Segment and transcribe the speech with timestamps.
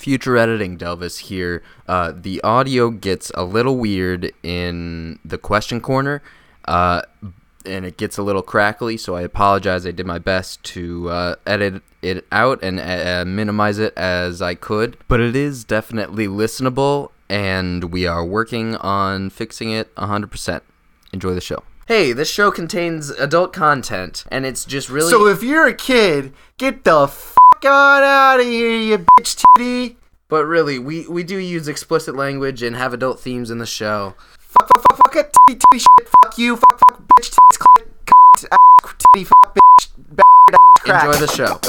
[0.00, 1.62] Future editing, Delvis here.
[1.86, 6.22] Uh, the audio gets a little weird in the question corner,
[6.64, 7.02] uh,
[7.66, 8.96] and it gets a little crackly.
[8.96, 9.84] So I apologize.
[9.84, 14.54] I did my best to uh, edit it out and uh, minimize it as I
[14.54, 20.62] could, but it is definitely listenable, and we are working on fixing it 100%.
[21.12, 21.62] Enjoy the show.
[21.86, 25.10] Hey, this show contains adult content, and it's just really.
[25.10, 29.96] So if you're a kid, get the f on out of here, you bitch titty.
[30.28, 34.14] But really, we, we do use explicit language and have adult themes in the show.
[34.38, 37.88] Fuck, fuck, fuck, fuck, it, titty, titty, shit, fuck you, fuck, fuck, bitch, titties, clit,
[38.06, 41.04] cunt, ass, titty, fuck, bitch, bastard, ass, crack.
[41.04, 41.60] Enjoy the show.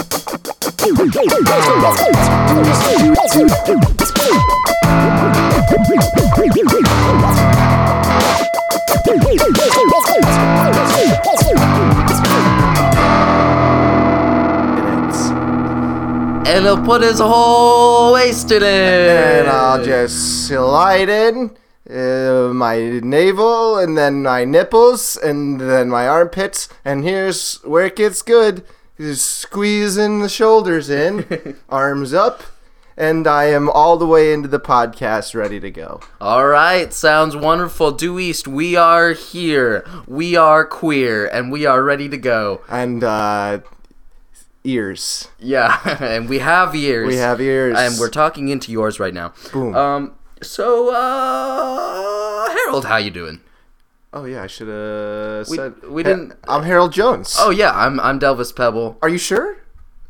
[16.51, 18.65] And he'll put his whole waist in it.
[18.65, 21.55] And I'll just slide in
[21.89, 27.95] uh, my navel, and then my nipples, and then my armpits, and here's where it
[27.95, 28.63] gets good.
[28.97, 32.43] Just squeezing the shoulders in, arms up,
[32.95, 36.01] and I am all the way into the podcast ready to go.
[36.19, 37.91] All right, sounds wonderful.
[37.91, 39.85] Due East, we are here.
[40.05, 42.61] We are queer, and we are ready to go.
[42.69, 43.61] And uh,
[44.63, 45.27] ears.
[45.39, 47.07] Yeah, and we have ears.
[47.07, 47.77] We have ears.
[47.77, 49.33] and we're talking into yours right now.
[49.53, 49.75] Boom.
[49.75, 50.15] Um.
[50.41, 53.41] So, uh, Harold, how you doing?
[54.13, 55.73] Oh yeah, I should have We- said.
[55.87, 57.35] we Ha- didn't- I'm Harold Jones.
[57.39, 58.97] Oh yeah, I'm I'm Delvis Pebble.
[59.01, 59.57] are you sure?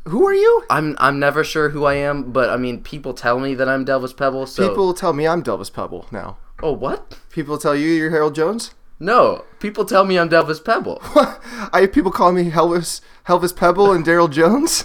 [0.08, 0.64] Who are you?
[0.68, 3.84] I'm I'm never sure who I am, but I mean, people tell me that I'm
[3.84, 4.46] Delvis Pebble.
[4.46, 4.68] So.
[4.68, 6.38] People tell me I'm Delvis Pebble now.
[6.62, 7.18] Oh what?
[7.30, 8.74] People tell you you're Harold Jones.
[9.02, 11.00] No, people tell me I'm Delvis Pebble.
[11.72, 14.84] I have people call me Elvis, Elvis Pebble and Daryl Jones.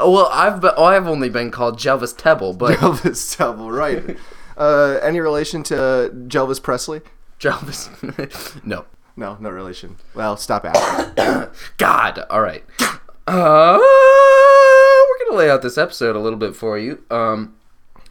[0.00, 4.18] Oh, well, I've been, oh, I've only been called Jelvis Tebble, but Elvis Pebble, right?
[4.56, 7.02] Uh, any relation to Jelvis Presley?
[7.38, 8.86] Jelvis, no.
[9.14, 9.96] No, no relation.
[10.12, 11.54] Well, stop asking.
[11.76, 12.64] God, all right.
[13.28, 17.04] Uh, we're gonna lay out this episode a little bit for you.
[17.12, 17.54] Um,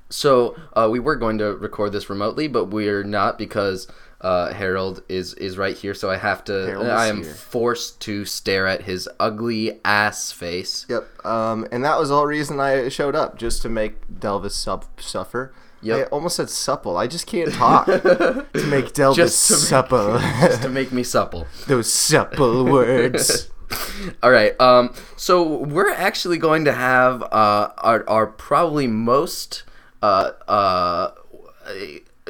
[0.10, 3.88] so uh, we were going to record this remotely, but we're not because
[4.22, 5.94] uh, Harold is is right here.
[5.94, 6.80] So I have to.
[6.80, 7.34] I am here.
[7.34, 10.86] forced to stare at his ugly ass face.
[10.90, 11.08] yep.
[11.26, 15.02] Um, and that was the whole reason I showed up, just to make Delvis sup-
[15.02, 15.54] suffer.
[15.84, 15.98] Yep.
[15.98, 16.96] I almost said supple.
[16.96, 20.20] I just can't talk to make Delvis supple.
[20.20, 20.62] Just to make- supple.
[20.62, 21.48] to make me supple.
[21.68, 23.50] Those supple words.
[24.22, 24.54] All right.
[24.62, 24.94] Um.
[25.18, 29.64] So we're actually going to have uh our our probably most
[30.04, 31.12] uh uh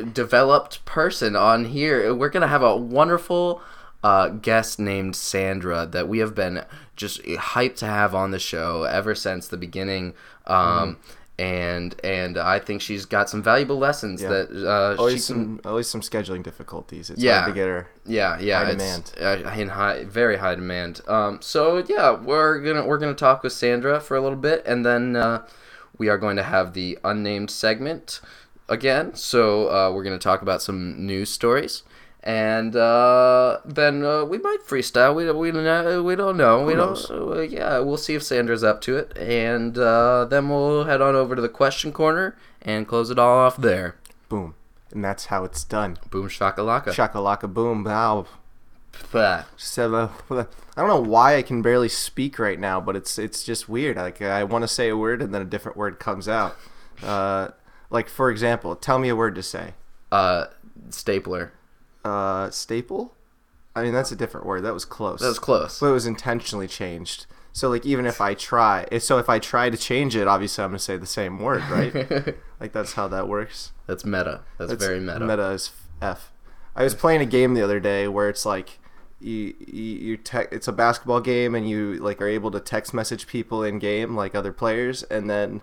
[0.01, 2.13] developed person on here.
[2.13, 3.62] We're gonna have a wonderful
[4.03, 6.63] uh guest named Sandra that we have been
[6.95, 10.13] just hyped to have on the show ever since the beginning.
[10.47, 10.97] Um.
[11.40, 15.61] And and I think she's got some valuable lessons that uh, she Always can some,
[15.66, 17.09] always some scheduling difficulties.
[17.09, 17.40] It's Yeah.
[17.41, 17.88] hard to get her.
[18.06, 21.01] yeah, yeah, High it's uh, in high, very high demand.
[21.07, 24.85] Um, so yeah, we're gonna we're gonna talk with Sandra for a little bit, and
[24.85, 25.41] then uh,
[25.97, 28.19] we are going to have the unnamed segment
[28.72, 29.16] again.
[29.16, 31.84] So uh, we're gonna talk about some news stories,
[32.24, 35.14] and uh, then uh, we might freestyle.
[35.14, 36.02] We don't we don't know.
[36.02, 36.66] We don't know.
[36.66, 37.08] We knows?
[37.08, 37.38] don't.
[37.38, 41.16] Uh, yeah, we'll see if Sandra's up to it, and uh, then we'll head on
[41.16, 43.96] over to the question corner and close it all off there.
[44.30, 44.56] Boom.
[44.92, 45.98] And that's how it's done.
[46.09, 46.88] Boom shakalaka.
[46.88, 47.86] Shakalaka boom.
[49.58, 50.09] So, uh,
[50.76, 53.98] I don't know why I can barely speak right now, but it's it's just weird.
[53.98, 56.58] Like I want to say a word and then a different word comes out.
[57.02, 57.50] Uh,
[57.91, 59.75] like for example, tell me a word to say.
[60.12, 60.46] Uh,
[60.90, 61.53] stapler.
[62.03, 63.13] Uh, staple.
[63.75, 64.63] I mean that's a different word.
[64.63, 65.22] That was close.
[65.22, 65.79] That was close.
[65.79, 67.25] But it was intentionally changed.
[67.53, 70.63] So like even if I try, eh, so if I try to change it, obviously
[70.63, 71.94] I'm gonna say the same word, right?
[72.59, 73.72] like that's how that works.
[73.88, 74.41] That's meta.
[74.58, 75.19] That's, It's- very meta.
[75.19, 75.72] Meta is
[76.02, 76.31] F.
[76.75, 78.79] I was playing a game the other day where it's like
[79.19, 82.94] you you, you te- it's a basketball game and you like are able to text
[82.94, 85.62] message people in game like other players and then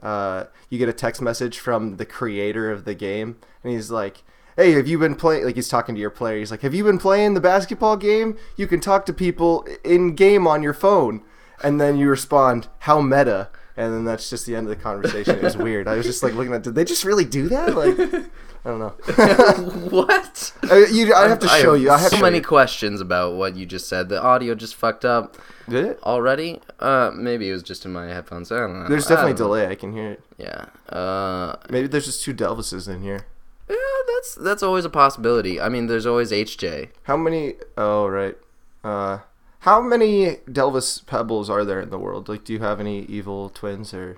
[0.00, 4.22] uh, you get a text message from the creator of the game and he's like
[4.56, 6.38] hey have you been playing like he's talking to your player.
[6.38, 8.36] He's like have you been playing the basketball game?
[8.56, 11.22] You can talk to people in game on your phone.
[11.62, 15.36] And then you respond how meta and then that's just the end of the conversation
[15.36, 17.74] it was weird i was just like looking at did they just really do that
[17.74, 18.90] like i don't know
[19.90, 20.52] what?
[20.70, 21.90] Uh, you, I have to show you.
[21.90, 24.08] I have so many show questions about what you just said.
[24.08, 25.36] The audio just fucked up.
[25.68, 26.00] Did it?
[26.02, 26.60] already.
[26.80, 28.50] Uh, maybe it was just in my headphones.
[28.50, 28.88] I don't know.
[28.88, 29.54] There's definitely don't know.
[29.54, 29.68] delay.
[29.68, 30.22] I can hear it.
[30.38, 30.66] Yeah.
[30.94, 33.26] Uh, Maybe there's just two Delvises in here.
[33.70, 33.76] yeah.
[34.14, 35.60] That's that's always a possibility.
[35.60, 36.88] I mean, there's always HJ.
[37.04, 37.54] How many?
[37.76, 38.36] Oh, right.
[38.82, 39.18] Uh,
[39.68, 42.26] how many Delvis Pebbles are there in the world?
[42.28, 44.16] Like, do you have any evil twins or?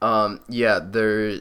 [0.00, 1.40] Um, yeah, they're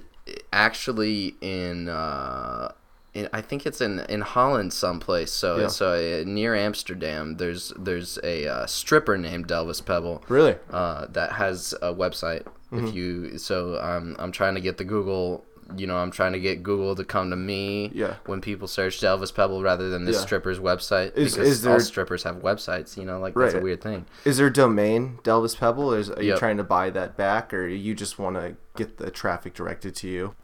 [0.51, 1.87] actually in.
[1.87, 2.73] Uh,
[3.13, 5.31] in I think it's in in Holland someplace.
[5.31, 5.67] So Yeah.
[5.67, 10.23] so uh, near Amsterdam, there's there's a uh, stripper named Delvis Pebble.
[10.27, 10.55] Really?
[10.69, 12.43] Uh, that has a website.
[12.71, 12.87] Mm-hmm.
[12.87, 15.43] If you so um, I'm trying to get the Google.
[15.77, 18.15] You know, I'm trying to get Google to come to me Yeah.
[18.25, 20.21] when people search Delvis Pebble rather than this Yeah.
[20.23, 22.97] stripper's website Is- because is all strippers have websites.
[22.97, 24.05] You know, like that's a weird thing.
[24.25, 25.93] Is there a domain Delvis Pebble?
[25.93, 28.97] Or is, are you trying to buy that back, or you just want to get
[28.97, 30.35] the traffic directed to you?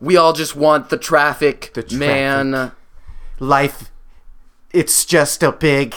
[0.00, 1.98] We all just want the traffic, The traffic.
[1.98, 2.72] man.
[3.40, 3.90] Life,
[4.72, 5.94] it's just a big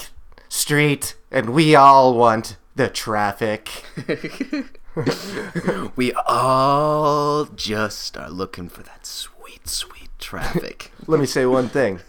[0.49, 3.69] street, and we all want the traffic.
[5.95, 10.91] We all just are looking for that sweet, sweet traffic.
[11.07, 11.99] Let me say one thing.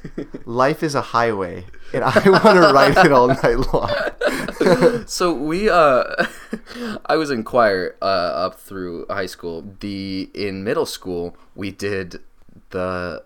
[0.45, 5.07] Life is a highway, and I want to ride it all night long.
[5.07, 6.05] so we, uh,
[7.07, 9.65] I was in choir uh, up through high school.
[9.81, 12.21] The in middle school we did
[12.71, 13.23] the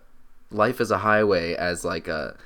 [0.50, 2.36] life is a highway as like a.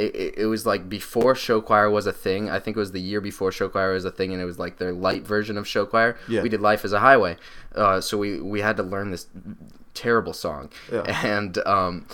[0.00, 2.48] It, it- was like before show choir was a thing.
[2.50, 4.58] I think it was the year before show choir was a thing, and it was
[4.58, 6.16] like their light version of show choir.
[6.28, 6.42] Yeah.
[6.42, 7.36] We did life as a highway,
[7.74, 9.26] uh, so we we had to learn this
[9.94, 11.02] terrible song, Yeah.
[11.26, 12.06] and um,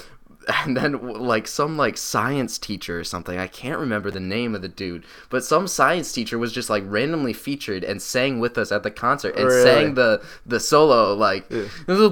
[0.65, 4.63] and then like some like science teacher or something i can't remember the name of
[4.63, 8.71] the dude but some science teacher was just like randomly featured and sang with us
[8.71, 9.63] at the concert and Really?
[9.65, 12.11] sang the the solo like this is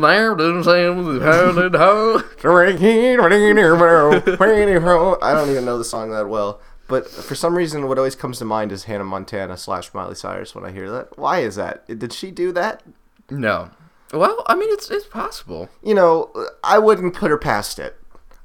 [5.23, 8.39] I don't even know the song that well, but for some reason, what always comes
[8.39, 11.17] to mind is Hannah Montana slash Miley Cyrus when I hear that.
[11.19, 11.87] Why is that?
[11.99, 12.83] Did she do that?
[13.31, 13.71] no
[14.13, 16.31] well i mean it's it's possible You know,
[16.63, 17.97] I wouldn't put her past it.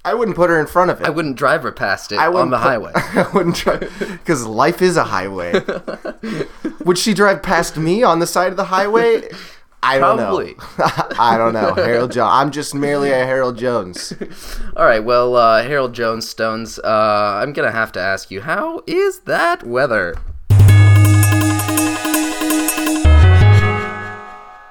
[0.06, 1.06] I wouldn't put her in front of it.
[1.08, 3.80] i wouldn't drive her past it I on the put- highway I wouldn't drive
[4.24, 5.54] because life is a highway.
[6.86, 9.30] Would she drive past me on the side of the highway?
[9.84, 10.56] I don't Probably.
[10.56, 10.66] know.
[11.20, 11.74] I don't know.
[11.74, 12.30] Harold Jones.
[12.34, 14.14] I'm just merely a Harold Jones.
[14.76, 18.82] all right well uh harold jones stones uh i'm gonna have to ask you how
[18.88, 20.16] is that weather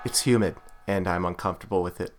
[0.04, 0.54] It's humid,
[0.86, 2.14] and I'm uncomfortable with it.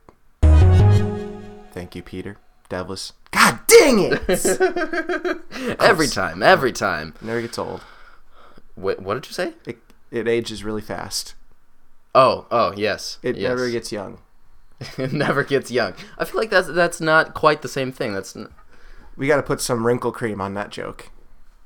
[1.71, 2.37] Thank you, Peter.
[2.69, 3.13] Devlis.
[3.31, 5.41] God dang it!
[5.79, 7.81] every time every time Never gets old.
[8.75, 9.77] Wait, what did you say It,
[10.11, 11.35] it ages really fast.
[12.15, 13.49] oh oh yes It yes.
[13.49, 14.19] never gets young.
[14.97, 15.93] it never gets young.
[16.17, 18.13] I feel like that's that's not quite the same thing.
[18.13, 18.49] That's n-
[19.17, 21.09] We got to put some wrinkle cream on that joke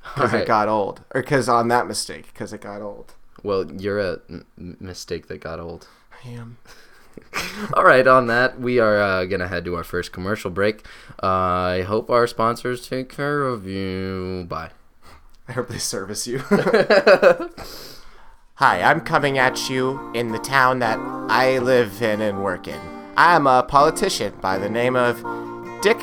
[0.03, 0.41] because Alright.
[0.43, 3.13] it got old, or because on that mistake because it got old.
[3.43, 5.87] well, you're a m- mistake that got old.
[6.25, 6.57] I am.
[7.73, 10.85] All right, on that, we are uh, gonna head to our first commercial break.
[11.21, 14.45] Uh, I hope our sponsors take care of you.
[14.47, 14.71] Bye.
[15.47, 16.39] I hope they service you.
[18.55, 20.97] Hi, I'm coming at you in the town that
[21.29, 22.79] I live in and work in.
[23.17, 25.21] I'm a politician by the name of
[25.81, 25.97] Dick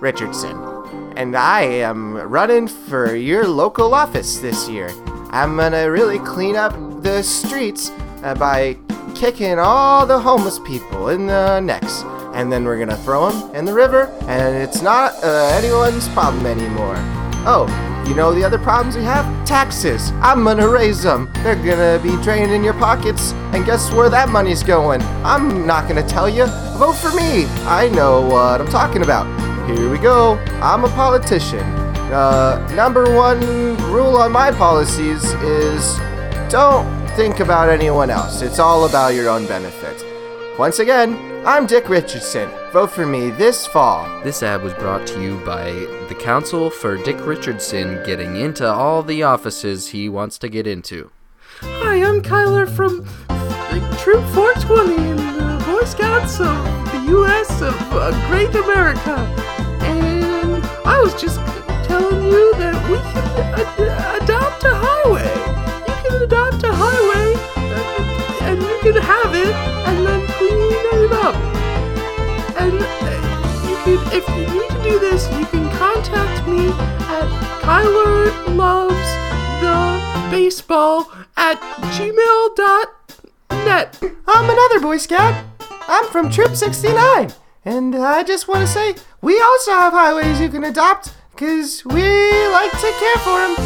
[0.00, 0.56] Richardson,
[1.16, 4.90] and I am running for your local office this year.
[5.30, 7.90] I'm gonna really clean up the streets
[8.22, 8.76] uh, by
[9.16, 12.02] kicking all the homeless people in the necks,
[12.34, 16.44] and then we're gonna throw them in the river, and it's not uh, anyone's problem
[16.44, 16.96] anymore.
[17.48, 17.66] Oh,
[18.06, 19.24] you know the other problems we have?
[19.46, 20.12] Taxes.
[20.20, 21.30] I'm gonna raise them.
[21.36, 25.00] They're gonna be drained in your pockets, and guess where that money's going?
[25.24, 26.44] I'm not gonna tell you.
[26.76, 27.46] Vote for me.
[27.64, 29.26] I know what I'm talking about.
[29.66, 30.34] Here we go.
[30.60, 31.64] I'm a politician.
[32.12, 33.40] Uh, number one
[33.90, 35.96] rule on my policies is
[36.50, 38.42] don't think about anyone else.
[38.42, 40.04] It's all about your own benefit.
[40.58, 42.50] Once again, I'm Dick Richardson.
[42.72, 44.04] Vote for me this fall.
[44.22, 45.70] This ad was brought to you by
[46.10, 51.10] the Council for Dick Richardson getting into all the offices he wants to get into.
[51.62, 53.06] Hi, I'm Kyler from
[53.96, 56.54] Troop 420 in the Boy Scouts of
[56.92, 57.62] the U.S.
[57.62, 59.16] of uh, Great America.
[59.80, 61.40] And I was just
[61.88, 64.95] telling you that we can ad- adopt a highway.
[69.02, 69.54] Have it
[69.86, 70.58] and then clean
[71.04, 71.34] it up.
[72.60, 72.86] And uh,
[73.68, 77.28] you can, if you need to do this, you can contact me at
[77.62, 79.10] Kyler Loves
[79.60, 80.00] the
[80.30, 81.60] Baseball at
[81.96, 83.88] gmail.net.
[84.28, 85.44] I'm another Boy Scout.
[85.88, 87.32] I'm from Troop 69.
[87.64, 92.02] And I just want to say, we also have highways you can adopt, because we
[92.48, 93.56] like to care for them.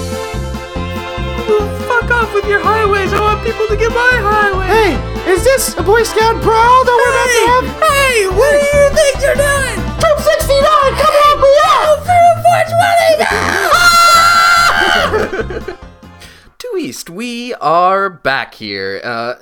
[1.86, 3.12] Fuck off with your highways.
[3.12, 4.66] I want people to get my highway.
[4.66, 7.64] Hey, is this a Boy Scout brawl that we're about to have?
[7.90, 9.76] Hey, what do you think you're doing?
[10.00, 10.60] Troop 69,
[10.96, 11.90] come help me out!
[16.58, 19.00] Due East, we are back here.
[19.04, 19.34] Uh,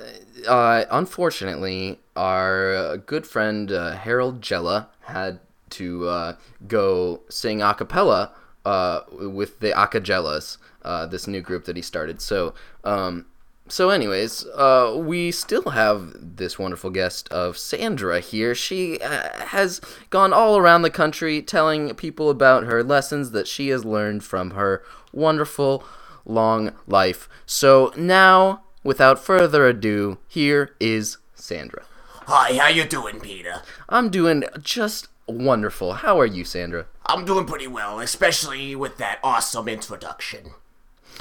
[0.47, 5.39] uh, unfortunately, our uh, good friend uh, Harold Jella had
[5.71, 6.35] to uh,
[6.67, 8.33] go sing a cappella
[8.65, 12.21] uh, with the Acajellas, uh, this new group that he started.
[12.21, 13.25] So, um,
[13.69, 18.53] so anyways, uh, we still have this wonderful guest of Sandra here.
[18.53, 23.69] She uh, has gone all around the country telling people about her lessons that she
[23.69, 24.83] has learned from her
[25.13, 25.83] wonderful
[26.25, 27.29] long life.
[27.45, 31.83] So now, without further ado, here is Sandra.
[32.27, 33.61] Hi, how you doing, Peter?
[33.87, 35.93] I'm doing just wonderful.
[35.93, 36.85] How are you, Sandra?
[37.05, 40.51] I'm doing pretty well, especially with that awesome introduction.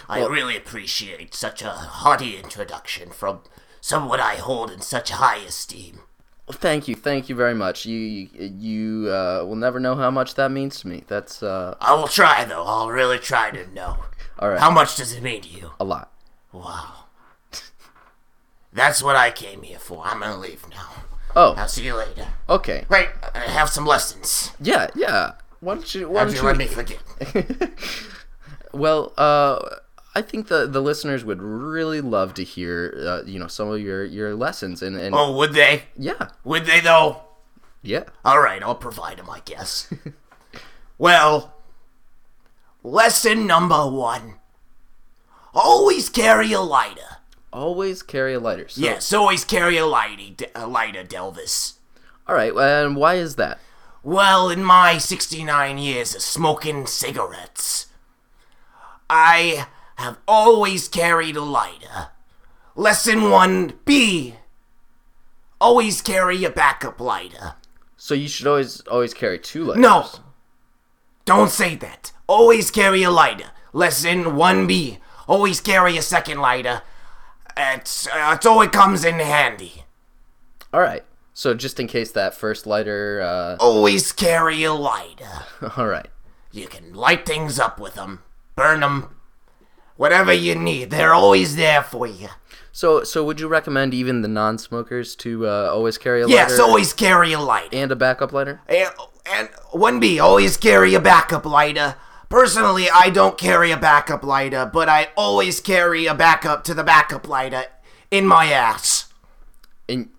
[0.08, 3.40] I really appreciate such a hearty introduction from
[3.80, 6.00] someone I hold in such high esteem.
[6.50, 7.84] Thank you, thank you very much.
[7.84, 11.04] You you uh, will never know how much that means to me.
[11.06, 12.64] That's uh, I will try, though.
[12.64, 13.98] I'll really try to know.
[14.38, 14.58] all right.
[14.58, 15.72] How much does it mean to you?
[15.78, 16.10] a lot.
[16.52, 17.04] Wow.
[18.72, 20.02] That's what I came here for.
[20.04, 20.88] I'm gonna leave now.
[21.36, 22.26] Oh, I'll see you later.
[22.48, 22.86] okay.
[22.88, 24.52] Wait, I have some lessons.
[24.60, 25.32] Yeah, yeah.
[25.60, 26.08] Why don't you?
[26.08, 26.46] Why don't you you?
[26.46, 26.98] let me forget?
[28.72, 29.58] Well, uh,
[30.14, 33.80] I think the the listeners would really love to hear, uh, you know, some of
[33.80, 35.84] your your lessons and and Oh, would they?
[35.96, 37.22] yeah, Would they, though?
[37.82, 38.04] yeah.
[38.24, 39.92] All right, I'll provide them, I guess.
[40.98, 41.54] well,
[42.82, 44.34] lesson number one
[45.54, 47.02] always carry a lighter.
[47.52, 48.68] Always carry a lighter.
[48.68, 51.74] So, yes, always carry a, lighty, a lighter, Delvis.
[52.26, 52.52] All right.
[52.54, 53.58] And why is that?
[54.02, 57.86] Well, in my 69 years of smoking cigarettes,
[59.08, 59.66] I
[59.98, 62.08] have always carried a lighter.
[62.76, 64.34] Lesson 1B
[65.60, 67.54] Always carry a backup lighter.
[67.96, 69.82] So you should always always carry two lighters.
[69.82, 70.06] No!
[71.24, 72.12] Don't say that.
[72.28, 73.50] Always carry a lighter.
[73.72, 76.82] Lesson 1B Always carry a second lighter.
[77.56, 79.82] It's, uh, it's always comes in handy.
[80.72, 81.04] All right.
[81.34, 83.20] So just in case that first lighter.
[83.20, 85.44] Uh, Always carry a lighter.
[85.76, 86.08] all right.
[86.52, 88.22] You can light things up with them,
[88.54, 89.16] burn them,
[89.98, 90.88] whatever you need.
[90.88, 92.28] They're always there for you.
[92.72, 96.34] So so would you recommend even the non-smokers to uh, always carry a lighter?
[96.36, 97.76] Yes, always carry a lighter.
[97.76, 98.62] and a backup lighter.
[98.68, 98.88] And,
[99.30, 101.96] and 1B, always carry a backup lighter.
[102.30, 106.84] Personally, I don't carry a backup lighter, but I always carry a backup to the
[106.84, 107.64] backup lighter
[108.10, 109.12] in my ass.
[109.88, 110.10] In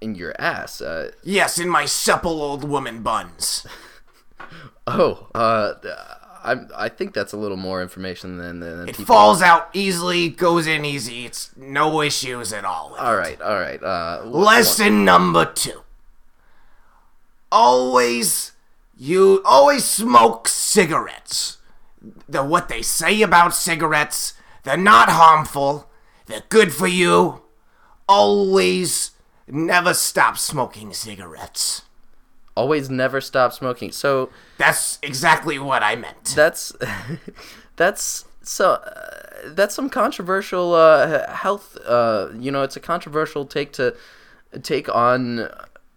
[0.00, 0.80] in your ass.
[0.80, 3.66] Uh, Yes, in my supple old woman buns.
[4.86, 5.74] oh, uh,
[6.46, 9.06] I I think that's a little more information than than It people.
[9.14, 11.26] falls out easily, goes in easy.
[11.26, 12.94] It's no issues at all.
[12.98, 13.82] All right, all right.
[13.82, 15.82] Uh, Lesson number two.
[17.52, 18.52] Always,
[18.96, 21.58] you always smoke cigarettes.
[22.28, 24.34] The what they say about cigarettes,
[24.64, 25.88] they're not harmful.
[26.26, 27.42] They're good for you.
[28.08, 29.12] Always,
[29.48, 31.82] never stop smoking cigarettes.
[32.56, 33.92] Always never stop smoking.
[33.92, 36.24] So That's exactly what I meant.
[36.34, 36.72] that's
[37.76, 39.10] that's so uh,
[39.46, 41.76] that's some controversial uh, health.
[41.86, 43.94] Uh, you know, it's a controversial take to
[44.62, 45.48] take on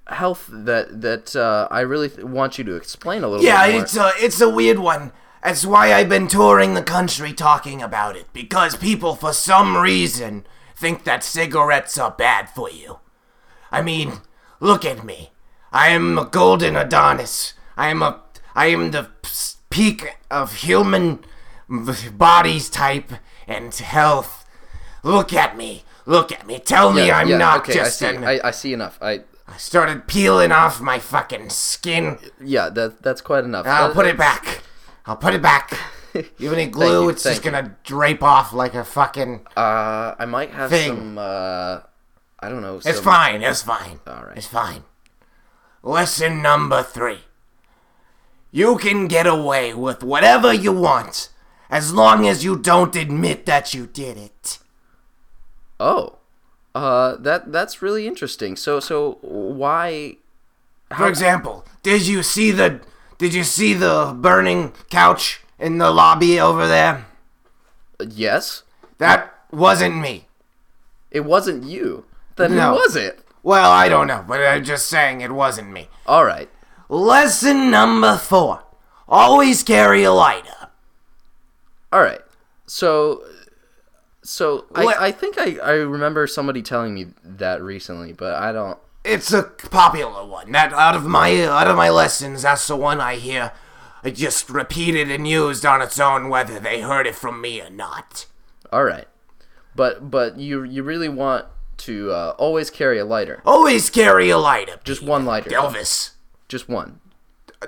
[0.07, 3.95] health that that uh, I really th- want you to explain a little Yeah, it's
[3.95, 5.11] a it's a weird one.
[5.43, 10.45] That's why I've been touring the country talking about it because people for some reason
[10.75, 12.99] think that cigarettes are bad for you.
[13.71, 14.19] I mean,
[14.59, 15.31] look at me.
[15.71, 17.53] I am a golden Adonis.
[17.77, 18.21] I am a
[18.55, 19.09] I am the
[19.69, 21.23] peak of human
[22.13, 23.11] bodies type
[23.47, 24.45] and health.
[25.03, 25.83] Look at me.
[26.05, 26.59] Look at me.
[26.59, 28.15] Tell me Yeah, I'm yeah, not okay, just I see.
[28.15, 28.97] an I, I see enough.
[29.01, 32.17] I I started peeling off my fucking skin.
[32.43, 33.65] yeah, that that's quite enough.
[33.67, 34.61] I'll That- put it back.
[35.05, 35.77] I'll put it back.
[36.13, 37.03] You have any glue?
[37.03, 37.51] you, it's just you.
[37.51, 39.45] gonna drape off like a fucking.
[39.55, 40.87] Uh, I might have Thing.
[40.87, 41.17] some.
[41.19, 41.79] Uh,
[42.39, 42.77] I don't know.
[42.83, 43.41] It's fine.
[43.43, 43.99] It's fine.
[44.07, 44.35] All right.
[44.37, 44.83] It's fine.
[45.83, 47.19] Lesson number three.
[48.51, 51.29] You can get away with whatever you want
[51.69, 54.59] as long as you don't admit that you did it.
[55.79, 56.17] Oh,
[56.75, 58.55] uh, that that's really interesting.
[58.55, 60.17] So so why?
[60.95, 62.81] For example, did you see the
[63.17, 67.05] did you see the burning couch in the lobby over there?
[68.01, 68.63] Yes,
[68.97, 70.25] That wasn't me.
[71.11, 72.05] it wasn't you.
[72.37, 72.69] Then No.
[72.69, 73.19] who was it?
[73.43, 75.87] Well, I don't know, but I'm just saying it wasn't me.
[76.05, 76.49] All right.
[76.89, 78.63] Lesson number four.
[79.07, 80.69] Always carry a lighter.
[81.91, 82.21] All right.
[82.67, 83.23] So,
[84.21, 88.77] so I, I think I, I remember somebody telling me that recently, but I don't.
[89.03, 90.51] It's a popular one.
[90.51, 93.53] That out of my out of my lessons, that's the one I hear
[94.03, 97.69] uh, just repeated and used on its own, whether they heard it from me or
[97.69, 98.27] not.
[98.71, 99.07] All right.
[99.75, 101.45] But but you you really want
[101.79, 103.41] to uh, always carry a lighter.
[103.45, 104.79] Always carry a lighter.
[104.83, 105.49] Just one lighter.
[105.49, 106.11] Elvis.
[106.47, 106.99] Just one.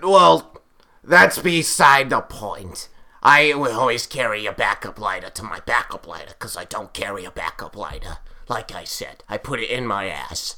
[0.01, 0.61] Well,
[1.03, 2.89] that's beside the point.
[3.23, 7.23] I will always carry a backup lighter to my backup lighter because I don't carry
[7.23, 8.17] a backup lighter.
[8.47, 10.57] Like I said, I put it in my ass.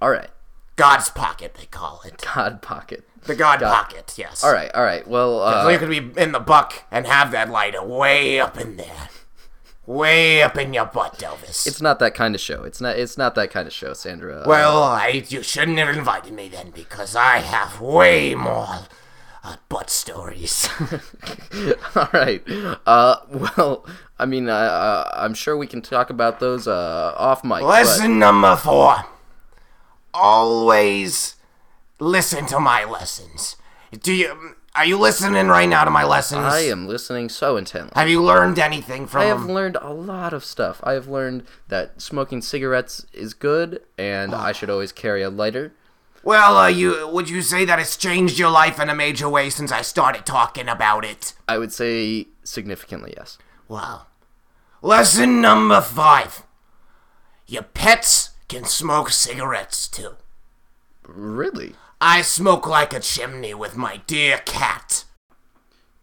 [0.00, 0.30] All right.
[0.76, 2.24] God's pocket, they call it.
[2.34, 3.04] God pocket.
[3.24, 4.44] The God, pocket, yes.
[4.44, 4.72] All right.
[4.74, 5.06] All right.
[5.06, 8.76] Well, uh, you could be in the buck and have that lighter way up in
[8.76, 9.08] there.
[9.88, 11.66] Way up in your butt, Elvis.
[11.66, 12.62] it's not that kind of show.
[12.62, 12.98] It's not.
[12.98, 14.42] It's not that kind of show, Sandra.
[14.42, 18.80] Uh, well, I, you shouldn't have invited me then because I have way more
[19.42, 20.68] uh, butt stories.
[21.96, 22.42] all right.
[22.84, 23.86] Uh, well,
[24.18, 27.60] I mean, uh, uh, I'm sure we can talk about those uh, off mic.
[27.60, 29.06] but- Lesson number four.
[30.12, 31.36] Always
[31.98, 33.56] listen to my lessons.
[34.02, 36.44] Do you are you listening right now to my lessons?
[36.44, 37.92] I am listening so intently.
[37.96, 39.52] Have you learned anything from I have them?
[39.52, 40.80] learned a lot of stuff.
[40.84, 45.72] I have learned that smoking cigarettes is good, and I should always carry a lighter.
[46.22, 49.50] Well, uh, you would you say that it's changed your life in a major way
[49.50, 51.34] since I started talking about it?
[51.48, 53.36] I would say significantly yes.
[53.66, 54.06] Well,
[54.80, 56.44] Lesson number five.
[57.48, 60.12] Your pets can smoke cigarettes too.
[61.04, 61.74] Really?
[62.00, 65.04] I smoke like a chimney with my dear cat.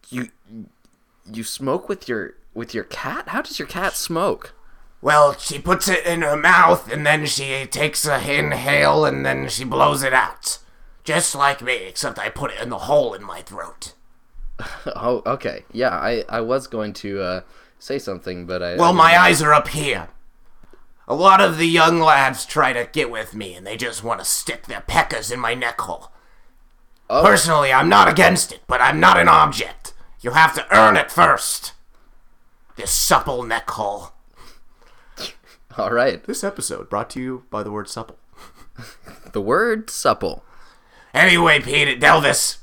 [0.09, 0.29] You
[1.31, 3.29] you smoke with your with your cat?
[3.29, 4.53] How does your cat smoke?
[5.01, 9.47] Well, she puts it in her mouth and then she takes a inhale and then
[9.49, 10.57] she blows it out.
[11.03, 13.93] Just like me, except I put it in the hole in my throat.
[14.87, 15.65] Oh, okay.
[15.71, 17.41] Yeah, I I was going to uh,
[17.77, 20.07] say something, but I Well, I my eyes are up here.
[21.07, 24.19] A lot of the young lads try to get with me and they just want
[24.19, 26.11] to stick their peckers in my neck hole.
[27.09, 27.23] Oh.
[27.23, 29.93] Personally, I'm not against it, but I'm not an object.
[30.21, 31.73] You have to earn it first.
[32.75, 34.13] This supple neck hole.
[35.77, 36.23] All right.
[36.23, 38.19] This episode brought to you by the word supple.
[39.31, 40.45] The word supple.
[41.13, 42.59] Anyway, Peter, Delvis.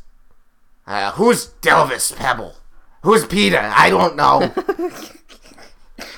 [0.86, 2.54] Uh, who's Delvis Pebble?
[3.02, 3.60] Who's Peter?
[3.60, 4.54] I don't know.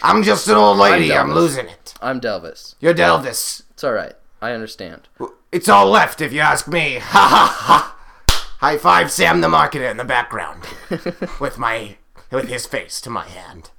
[0.03, 1.13] I'm just an old lady.
[1.13, 1.35] I'm, Delvis.
[1.35, 1.95] losing it.
[2.01, 2.75] I'm Delvis.
[2.81, 3.63] You're Delvis.
[3.71, 4.15] It's all right.
[4.41, 5.09] I understand.
[5.53, 6.99] It's all left, if you ask me.
[7.01, 7.91] Ha ha ha.
[8.61, 10.63] High five, Sam the marketer in the background,
[11.41, 11.97] with my
[12.31, 13.71] with his face to my hand.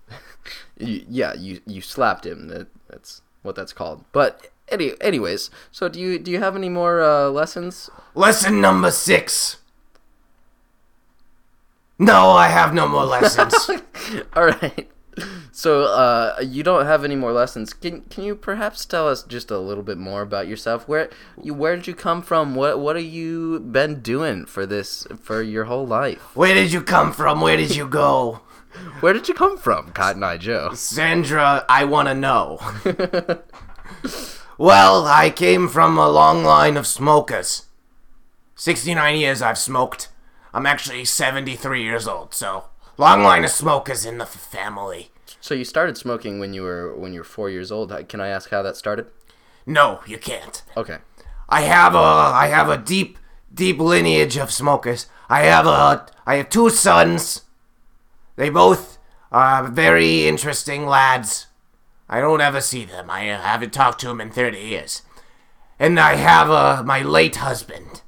[0.77, 2.49] You, yeah, you you slapped him.
[2.49, 4.05] That that's what that's called.
[4.11, 7.89] But any, anyways, so do you do you have any more uh, lessons?
[8.13, 9.57] Lesson number six.
[11.97, 13.69] No, I have no more lessons.
[14.35, 14.89] All right.
[15.51, 17.73] So uh, you don't have any more lessons.
[17.73, 20.87] Can can you perhaps tell us just a little bit more about yourself?
[20.87, 21.09] Where
[21.41, 22.55] you where did you come from?
[22.55, 26.35] What what have you been doing for this for your whole life?
[26.35, 27.39] Where did you come from?
[27.39, 28.41] Where did you go?
[28.99, 30.73] Where did you come from, Cotton Eye Joe?
[30.73, 32.59] Sandra, I want to know.
[34.57, 37.67] well, I came from a long line of smokers.
[38.55, 40.09] 69 years I've smoked.
[40.53, 42.65] I'm actually 73 years old, so
[42.97, 45.11] long line of smokers in the family.
[45.41, 47.93] So you started smoking when you were when you were four years old.
[48.09, 49.07] Can I ask how that started?
[49.65, 50.63] No, you can't.
[50.75, 50.97] Okay.
[51.49, 53.17] I have a I have a deep
[53.53, 55.07] deep lineage of smokers.
[55.29, 57.41] I have a I have two sons.
[58.35, 58.97] They both
[59.31, 61.47] are very interesting lads.
[62.07, 63.09] I don't ever see them.
[63.09, 65.01] I haven't talked to them in 30 years.
[65.79, 68.01] And I have a my late husband.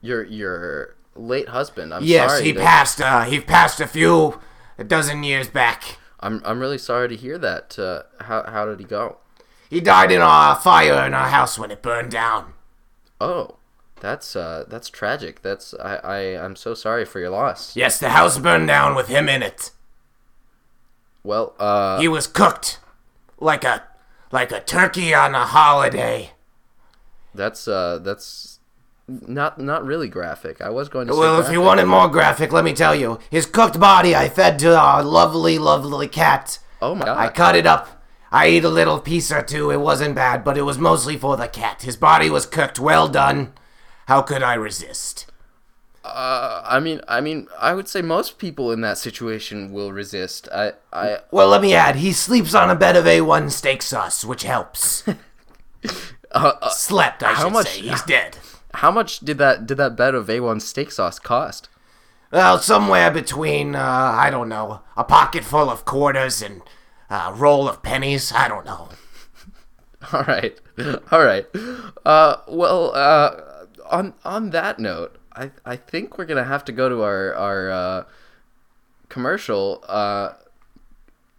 [0.00, 1.92] Your your late husband.
[1.92, 2.44] I'm Yes, sorry.
[2.44, 3.00] he that- passed.
[3.00, 4.40] Uh, he passed a few,
[4.78, 5.98] a dozen years back.
[6.20, 7.78] I'm I'm really sorry to hear that.
[7.78, 9.18] Uh, how how did he go?
[9.70, 12.54] He died in a fire in our house when it burned down.
[13.20, 13.56] Oh,
[14.00, 15.42] that's uh that's tragic.
[15.42, 17.76] That's I I I'm so sorry for your loss.
[17.76, 19.70] Yes, the house burned down with him in it.
[21.22, 22.78] Well, uh, He was cooked
[23.38, 23.84] like a
[24.32, 26.32] like a turkey on a holiday.
[27.34, 28.57] that's uh that's
[29.08, 30.60] not not really graphic.
[30.60, 33.18] I was going to say Well, if you wanted more graphic, let me tell you.
[33.30, 36.58] His cooked body I fed to our lovely, lovely cat.
[36.82, 37.18] Oh my god.
[37.18, 37.88] I cut it up.
[38.30, 39.70] I ate a little piece or two.
[39.70, 41.82] It wasn't bad, but it was mostly for the cat.
[41.82, 43.54] His body was cooked, well done.
[44.06, 45.24] How could I resist?
[46.04, 50.48] Uh, I mean, I mean, I would say most people in that situation will resist.
[50.54, 54.24] I, I, Well, let me add, he sleeps on a bed of A1 steak sauce,
[54.24, 55.06] which helps.
[55.08, 55.12] uh,
[56.32, 57.80] uh, Slept, I How should much- say.
[57.88, 58.38] He's dead.
[58.74, 61.68] How much did that did that bed of A1 steak sauce cost?
[62.30, 66.60] Well, somewhere between, uh, I don't know, a pocket full of quarters and
[67.08, 68.32] a roll of pennies.
[68.32, 68.90] I don't know.
[70.12, 70.58] All right,
[71.10, 71.44] all right.
[72.06, 76.88] Uh, well, uh, on on that note, I I think we're gonna have to go
[76.88, 78.04] to our our uh,
[79.08, 79.82] commercial.
[79.88, 80.34] Uh,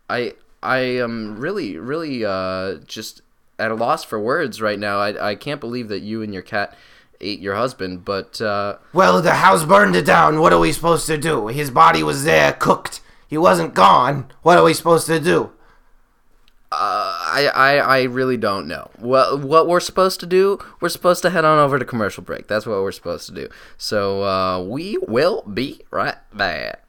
[0.09, 3.21] I I am really really uh just
[3.57, 4.99] at a loss for words right now.
[4.99, 6.75] I I can't believe that you and your cat
[7.21, 10.39] ate your husband, but uh, Well, the house burned it down.
[10.39, 11.47] What are we supposed to do?
[11.47, 13.01] His body was there, cooked.
[13.27, 14.31] He wasn't gone.
[14.41, 15.51] What are we supposed to do?
[16.71, 18.91] I, I I really don't know.
[18.97, 20.59] What what we're supposed to do?
[20.79, 22.47] We're supposed to head on over to commercial break.
[22.47, 23.49] That's what we're supposed to do.
[23.77, 26.83] So uh, we will be right back.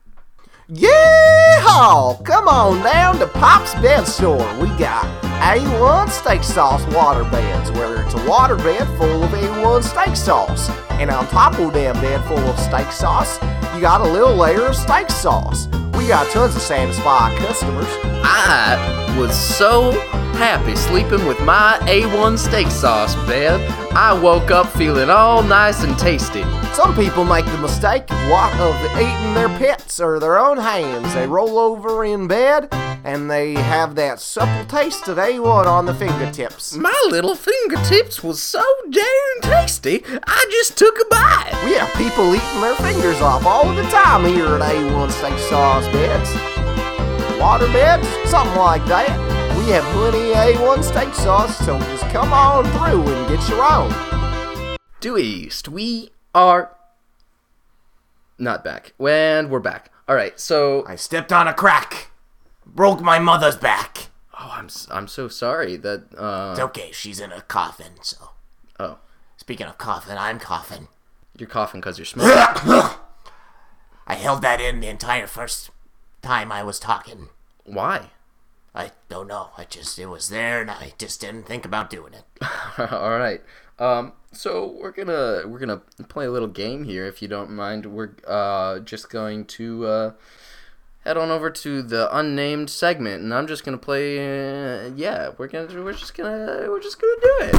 [0.71, 2.25] Yeehaw!
[2.25, 4.39] Come on down to Pop's Bed Store.
[4.61, 5.05] We got
[5.43, 10.71] A1 steak sauce water beds, where it's a water bed full of A1 steak sauce.
[10.91, 13.43] And on top of that bed full of steak sauce,
[13.75, 15.67] you got a little layer of steak sauce.
[15.95, 17.89] We got tons of satisfied customers.
[18.23, 19.91] I was so
[20.41, 23.61] happy sleeping with my A1 steak sauce bed.
[23.93, 26.43] I woke up feeling all nice and tasty.
[26.73, 31.13] Some people make the mistake of, of eating their pets or their own hands.
[31.13, 32.69] They roll over in bed
[33.05, 36.75] and they have that supple taste of A1 on the fingertips.
[36.75, 41.53] My little fingertips was so darn tasty, I just took a bite.
[41.67, 45.87] We have people eating their fingers off all the time here at A1 Steak Sauce
[45.93, 46.31] Beds.
[47.39, 49.30] Water beds, something like that.
[49.61, 53.63] We have plenty of A1 steak sauce, so just come on through and get your
[53.63, 54.77] own.
[55.01, 56.75] Due East, we are
[58.39, 58.95] not back.
[58.99, 59.93] And we're back.
[60.09, 62.11] All right, so I stepped on a crack.
[62.67, 64.09] Broke my mother's back.
[64.35, 68.31] oh, I'm I'm so sorry that uh It's okay, she's in a coffin, so.
[68.81, 68.99] oh
[69.37, 70.89] Speaking of coffin, I'm coughing.
[71.37, 72.31] you're coughing because you're smoking.
[74.07, 75.71] I held that in the entire first
[76.23, 77.29] time I was talking.
[77.65, 78.11] Why?
[78.75, 79.51] I don't know.
[79.59, 82.25] I just, it was there and I just didn't think about doing it.
[82.93, 83.41] All right.
[83.79, 87.87] Um, so we're gonna we're gonna play a little game here, if you don't mind.
[87.87, 90.13] We're uh just going to uh
[91.05, 94.19] head on over to the unnamed segment, and I'm just gonna play.
[94.19, 97.55] Uh, yeah, we're gonna we're just gonna we're just gonna do it.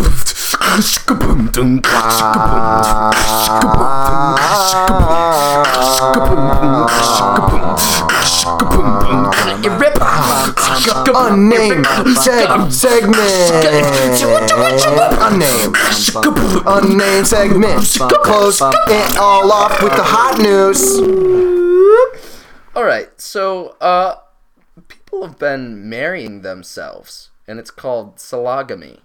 [10.41, 14.21] Unnamed seg- segment.
[15.21, 15.75] Unnamed.
[16.65, 17.85] Unnamed segment.
[18.23, 20.99] Close it all off with the hot news.
[22.75, 24.15] All right, so uh,
[24.87, 28.99] people have been marrying themselves, and it's called sologamy.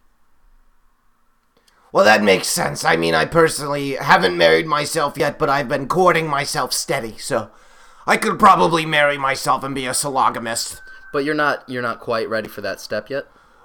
[1.92, 2.84] Well, that makes sense.
[2.84, 7.50] I mean, I personally haven't married myself yet, but I've been courting myself steady, so
[8.06, 10.80] I could probably marry myself and be a sologamist.
[11.16, 13.24] But you're not you're not quite ready for that step yet.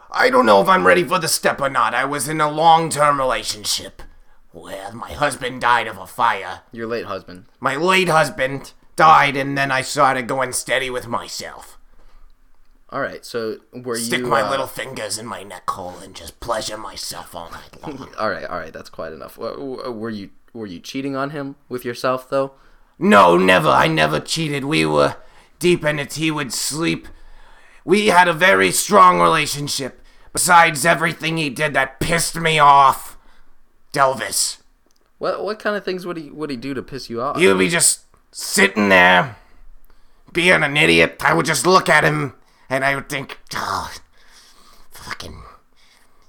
[0.10, 1.94] I don't know if I'm ready for the step or not.
[1.94, 4.02] I was in a long term relationship
[4.54, 6.62] Well, my husband died of a fire.
[6.72, 7.48] Your late husband.
[7.60, 11.78] My late husband died, and then I started going steady with myself.
[12.90, 15.98] All right, so were Stick you Stick my uh, little fingers in my neck hole
[16.02, 18.14] and just pleasure myself all night long.
[18.18, 19.38] All right, all right, that's quite enough.
[19.38, 22.54] Were were you were you cheating on him with yourself though?
[22.98, 23.68] No, never.
[23.68, 24.64] I never cheated.
[24.64, 25.18] We were
[25.60, 26.14] deep in it.
[26.14, 27.10] He would sleep.
[27.84, 30.02] We had a very strong relationship.
[30.34, 33.18] Besides everything he did that pissed me off.
[33.92, 34.58] Delvis.
[35.18, 37.38] What what kind of things would he would he do to piss you off?
[37.38, 39.36] He would be just sitting there,
[40.32, 41.18] being an idiot.
[41.20, 42.34] I would just look at him
[42.70, 43.94] and I would think, oh,
[44.92, 45.44] fucking.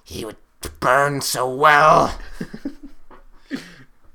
[0.05, 0.37] He would
[0.81, 2.19] burn so well.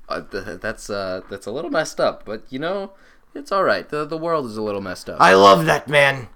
[0.08, 2.92] Uh, th- that's uh that's a little messed up, but you know
[3.34, 3.86] it's all right.
[3.90, 5.20] the The world is a little messed up.
[5.20, 6.28] I love that man.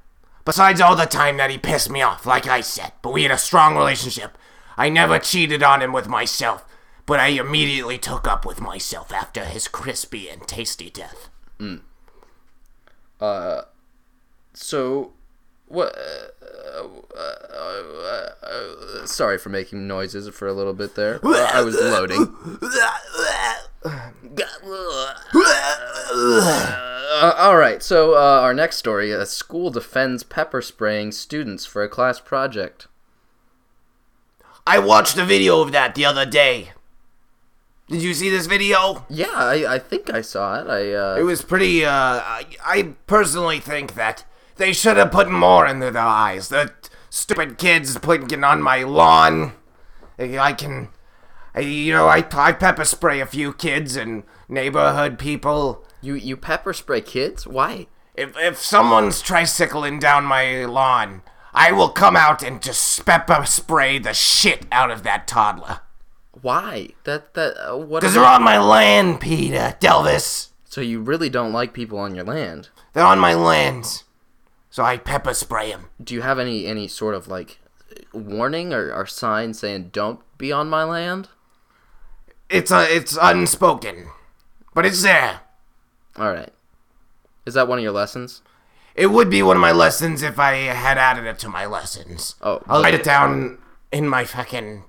[0.45, 3.33] Besides all the time that he pissed me off, like I said, but we had
[3.33, 4.37] a strong relationship.
[4.77, 6.65] I never cheated on him with myself,
[7.07, 11.29] but I immediately took up with myself after his crispy and tasty death.
[13.21, 13.31] So, what?
[13.31, 15.13] Uh, uh,
[15.81, 15.89] uh,
[18.43, 21.21] uh, sorry for making noises for a little bit there.
[21.25, 22.35] Uh, I was loading.
[26.15, 27.83] Uh, all right.
[27.83, 32.87] So uh, our next story: a school defends pepper spraying students for a class project.
[34.67, 36.73] I watched a video of that the other day.
[37.89, 39.05] Did you see this video?
[39.11, 40.69] Yeah, I, I think I saw it.
[40.69, 44.25] I uh, It was pretty, uh, I, I personally think that
[44.57, 46.49] they should have put more into their eyes.
[46.49, 46.73] The
[47.11, 49.53] stupid kids putting on my lawn.
[50.19, 50.89] I can,
[51.55, 55.85] I, you know, I, I pepper spray a few kids and neighborhood people.
[56.01, 57.47] you you pepper spray kids?
[57.47, 57.87] Why?
[58.15, 61.23] If, if someone's tricycling down my lawn,
[61.55, 65.81] I will come out and just pepper spray the shit out of that toddler.
[66.41, 66.91] Why?
[67.05, 68.01] That that uh, what?
[68.01, 70.49] Because they're on my land, Peter, Delvis.
[70.65, 72.71] So you really don't like people on your land?
[72.95, 74.03] They're on my land.
[74.73, 75.91] So I pepper spray him.
[76.03, 77.59] Do you have any any sort of like
[78.15, 81.29] warning or, or sign saying "Don't be on my land"?
[82.49, 84.09] It's uh, it's unspoken,
[84.73, 85.41] but it's there.
[86.17, 86.53] All right.
[87.45, 88.41] Is that one of your lessons?
[88.95, 92.37] It would be one of my lessons if I had added it to my lessons.
[92.41, 93.59] Oh, I'll write it down
[93.93, 94.85] in my fucking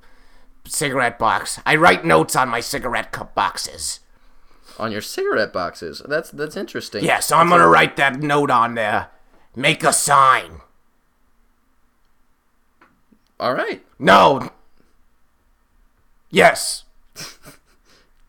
[0.66, 1.60] cigarette box.
[1.66, 4.00] I write notes on my cigarette cup boxes.
[4.80, 6.02] on your cigarette boxes.
[6.08, 7.04] That's that's interesting.
[7.04, 9.10] Yeah, so I'm gonna write that note on there.
[9.56, 10.62] Make a sign.
[13.40, 13.84] All right.
[14.00, 14.50] No.
[16.30, 16.84] Yes.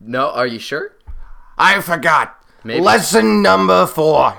[0.01, 0.97] No, are you sure?
[1.57, 2.39] I forgot.
[2.65, 2.81] Maybe.
[2.83, 4.37] Lesson number four.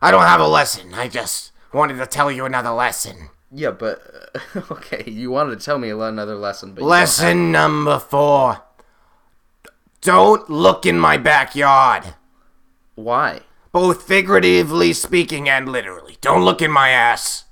[0.00, 0.94] I don't have a lesson.
[0.94, 3.30] I just wanted to tell you another lesson.
[3.50, 4.00] Yeah, but
[4.54, 5.04] uh, okay.
[5.10, 8.62] You wanted to tell me another lesson, but Lesson number four.
[10.00, 12.14] Don't look in my backyard.
[12.94, 13.40] why?
[13.76, 16.16] Both figuratively speaking and literally.
[16.22, 17.44] Don't look in my ass.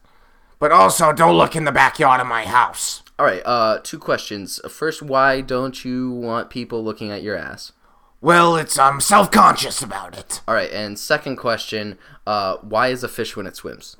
[0.59, 3.03] But also, don't look in the backyard of my house.
[3.19, 3.43] All right.
[3.45, 4.59] Uh, two questions.
[4.71, 7.73] First, why don't you want people looking at your ass?
[8.23, 10.41] Well, it's I'm self-conscious about it.
[10.49, 10.71] All right.
[10.73, 11.99] And second question.
[12.27, 13.99] Uh, why is a fish when it swims?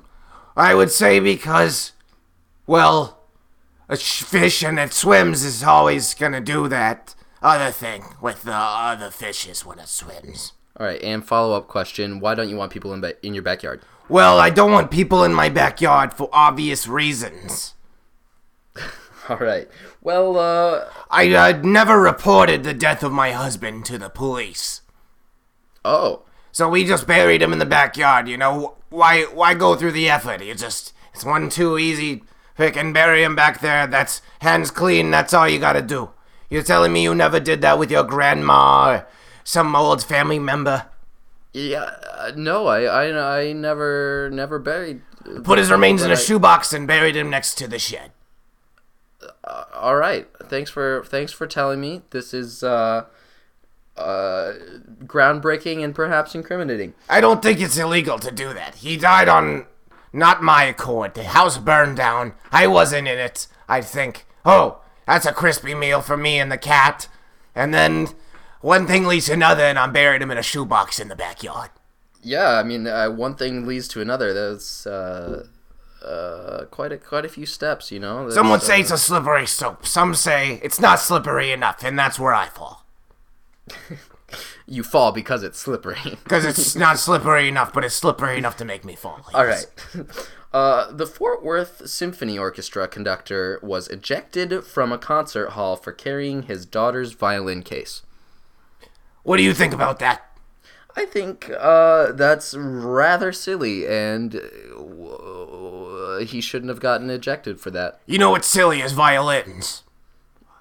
[0.57, 1.91] I would say because,
[2.65, 3.19] well,
[3.87, 8.55] a sh- fish and it swims is always gonna do that other thing with the
[8.55, 10.53] other fishes when it swims.
[10.79, 11.01] All right.
[11.01, 12.19] And follow up question.
[12.19, 13.81] Why don't you want people in ba- in your backyard?
[14.09, 17.73] Well, I don't want people in my backyard for obvious reasons.
[19.29, 19.67] All right.
[20.01, 24.81] Well, uh, I uh, never reported the death of my husband to the police.
[25.83, 28.75] oh, So we just buried him in the backyard, you know?
[28.89, 30.43] Why why go through the effort?
[30.43, 32.23] You just it's one too easy
[32.55, 33.87] pick and bury him back there.
[33.87, 36.11] That's hands clean, that's all you gotta do.
[36.49, 39.07] You're telling me you never did that with your grandma or
[39.45, 40.87] some old family member?
[41.53, 41.91] yeah.
[42.17, 45.01] Uh, no, I, I, I never, never buried.
[45.43, 48.11] Put his remains in a shoebox and buried him next to the shed.
[49.73, 50.27] All right.
[50.43, 52.01] Thanks for thanks for telling me.
[52.11, 53.05] This is uh,
[53.97, 54.53] uh,
[55.03, 56.93] groundbreaking and perhaps incriminating.
[57.09, 58.75] I don't think it's illegal to do that.
[58.75, 59.65] He died on
[60.13, 61.13] not my accord.
[61.13, 62.33] The house burned down.
[62.51, 63.47] I wasn't in it.
[63.67, 67.07] I think, oh, that's a crispy meal for me and the cat.
[67.53, 68.09] And then
[68.65, 71.69] one thing leads to another, and I'm burying him in a shoebox in the backyard.
[72.23, 74.33] Yeah, I mean, uh, one thing leads to another.
[74.33, 75.45] That's uh,
[76.03, 78.27] uh, quite a quite a few steps, you know.
[78.31, 79.85] Some would say uh, it's a slippery slope.
[79.85, 82.87] Some say it's not slippery enough, and that's where I fall.
[84.67, 85.99] you fall because it's slippery.
[86.23, 89.21] Because it's not slippery enough, but it's slippery enough to make me fall.
[89.33, 89.67] All right.
[90.53, 96.43] Uh, the Fort Worth Symphony Orchestra conductor was ejected from a concert hall for carrying
[96.43, 98.03] his daughter's violin case.
[99.25, 100.21] What do you think about that?
[100.95, 107.99] I think uh, that's rather silly, and uh, he shouldn't have gotten ejected for that.
[108.05, 109.81] You know what's silly is violins.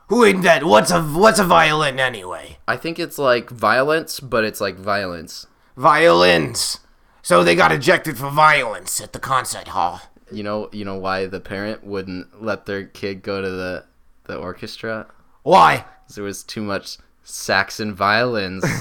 [0.08, 0.64] Who ain't that?
[0.64, 2.56] What's a what's a violin anyway?
[2.66, 5.46] I think it's like violence, but it's like violence.
[5.76, 6.80] Violins.
[7.20, 10.00] So they got ejected for violence at the concert hall.
[10.32, 13.84] You know, you know why the parent wouldn't let their kid go to the
[14.24, 15.06] the orchestra?
[15.42, 15.84] Why?
[16.06, 18.64] 'Cause there was too much Saxon violins.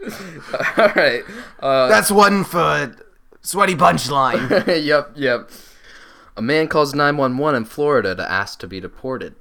[0.76, 1.22] All right.
[1.60, 2.94] Uh, That's one for
[3.42, 4.66] sweaty punchline.
[4.84, 5.50] yep, yep.
[6.36, 9.34] A man calls 911 in Florida to ask to be deported.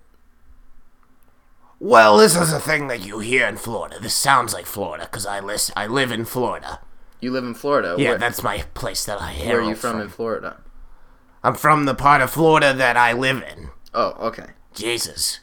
[1.80, 3.98] well, this is a thing that you hear in Florida.
[4.02, 6.80] This sounds like Florida because I list, I live in Florida.
[7.22, 7.96] You live in Florida.
[7.98, 10.58] Yeah, Where, that's my place that I where are you hail from, in Florida?
[11.44, 13.70] I'm from the part of Florida that I live in.
[13.94, 14.48] Oh, okay.
[14.74, 15.40] Jesus.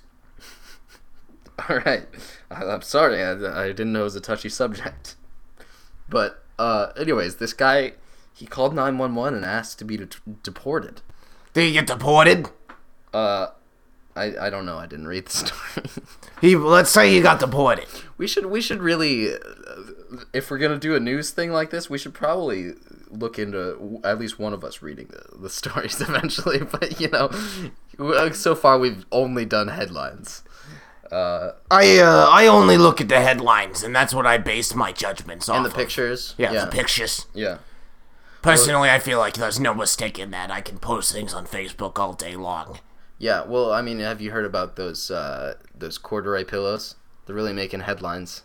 [1.69, 2.07] All right.
[2.51, 3.23] I, I'm sorry.
[3.23, 5.17] I, I didn't know it was a touchy subject.
[6.09, 7.93] But, uh, anyways, this guy,
[8.35, 10.09] he called 911 and asked to be de-
[10.43, 11.01] deported.
[11.55, 12.49] Did he get deported?
[13.13, 13.49] Uh,
[14.15, 14.79] I, I don't know.
[14.79, 15.91] I didn't read the story.
[16.39, 17.87] He let's say he got deported.
[18.19, 19.39] we should we should really, uh,
[20.35, 22.73] if we're gonna do a news thing like this, we should probably
[23.09, 26.59] look into at least one of us reading the, the stories eventually.
[26.59, 27.31] But you know,
[28.33, 30.43] so far we've only done headlines.
[31.11, 34.93] Uh, I uh, I only look at the headlines, and that's what I base my
[34.93, 35.57] judgments on.
[35.57, 35.77] and the of.
[35.77, 36.35] pictures.
[36.39, 37.27] Yeah, yeah, the pictures.
[37.35, 37.59] yeah.
[38.43, 40.53] Personally, I feel like there's no mistake in that.
[40.53, 42.79] I can post things on Facebook all day long.
[43.19, 46.95] Yeah, well, I mean, have you heard about those uh, those corduroy pillows?
[47.25, 48.43] They're really making headlines.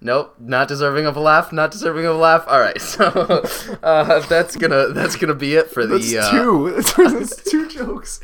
[0.00, 1.52] Nope, not deserving of a laugh.
[1.52, 2.44] Not deserving of a laugh.
[2.46, 3.04] All right, so
[3.82, 6.18] uh, that's gonna that's gonna be it for That's the.
[6.18, 6.82] Uh, two.
[6.96, 8.20] That's two jokes.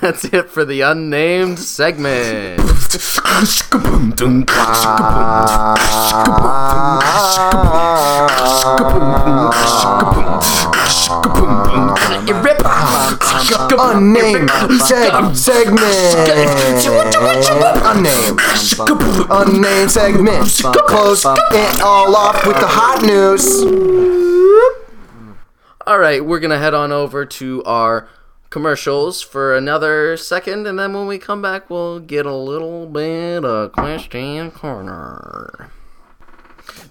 [0.00, 2.60] that's it for the unnamed segment.
[13.78, 16.86] Unnamed seg- segment.
[17.84, 18.40] Unnamed.
[19.30, 20.48] Unnamed segment.
[20.86, 23.62] Close it all off with the hot news.
[25.86, 28.08] All right, we're gonna head on over to our
[28.50, 33.44] commercials for another second, and then when we come back, we'll get a little bit
[33.44, 35.70] of question corner.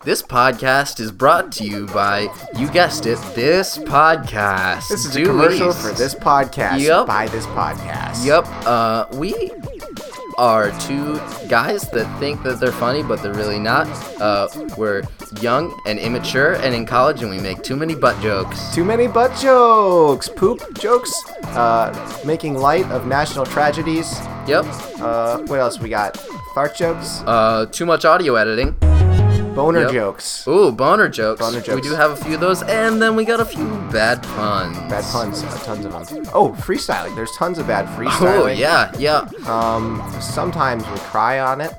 [0.04, 4.88] This podcast is brought to you by, you guessed it, this podcast.
[4.89, 5.82] This is a commercial East.
[5.82, 6.80] for this podcast.
[6.82, 7.08] Yep.
[7.08, 8.26] By this podcast.
[8.26, 8.45] Yep.
[8.65, 9.52] Uh, we
[10.38, 11.15] are two
[11.48, 13.88] guys that think that they're funny, but they're really not.
[14.21, 15.02] Uh, we're
[15.41, 18.74] young and immature and in college, and we make too many butt jokes.
[18.76, 21.13] Too many butt jokes, poop jokes,
[21.56, 24.19] uh, making light of national tragedies.
[24.48, 24.65] Yep.
[25.00, 26.17] Uh, what else we got?
[26.54, 28.76] Fart jokes, Uh, too much audio editing.
[29.56, 29.91] Boner Yep.
[29.91, 31.39] jokes, Ooh, boner jokes.
[31.39, 31.76] Boner jokes.
[31.76, 34.78] We do have a few of those, and then we got a few bad puns.
[34.89, 36.24] bad puns, uh, tons of them.
[36.34, 37.15] Oh, freestyling.
[37.15, 38.44] There's tons of bad freestyling.
[38.44, 39.28] Oh yeah, yeah.
[39.48, 41.74] Um, sometimes we cry on it.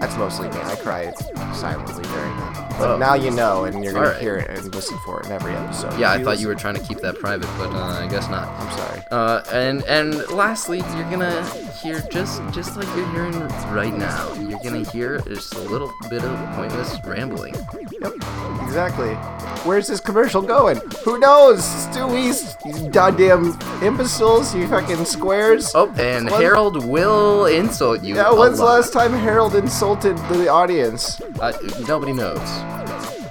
[0.00, 0.56] That's mostly me.
[0.62, 1.12] I cry
[1.54, 2.67] silently during it.
[2.78, 2.96] But Oh.
[2.96, 4.20] now you know, and you're gonna Alright.
[4.22, 5.98] hear it and listen for it in every episode.
[5.98, 8.28] Yeah, I thought listen- you were trying to keep that private, but uh, I guess
[8.30, 8.48] not.
[8.48, 9.02] I'm sorry.
[9.10, 11.44] Uh, and and lastly, you're gonna
[11.82, 13.38] hear just just like you're hearing
[13.74, 14.32] right now.
[14.34, 17.54] You're gonna hear just a little bit of pointless rambling.
[18.00, 18.12] Yep,
[18.62, 19.14] exactly.
[19.64, 20.80] Where's this commercial going?
[21.04, 21.64] Who knows?
[21.64, 25.72] Stu East, you goddamn imbeciles, you fucking squares.
[25.74, 26.28] Oh, and?
[26.28, 28.14] Harold will insult you.
[28.14, 31.20] yeah, when's the last time Harold insulted the audience?
[31.40, 31.52] Uh,
[31.88, 32.38] nobody knows.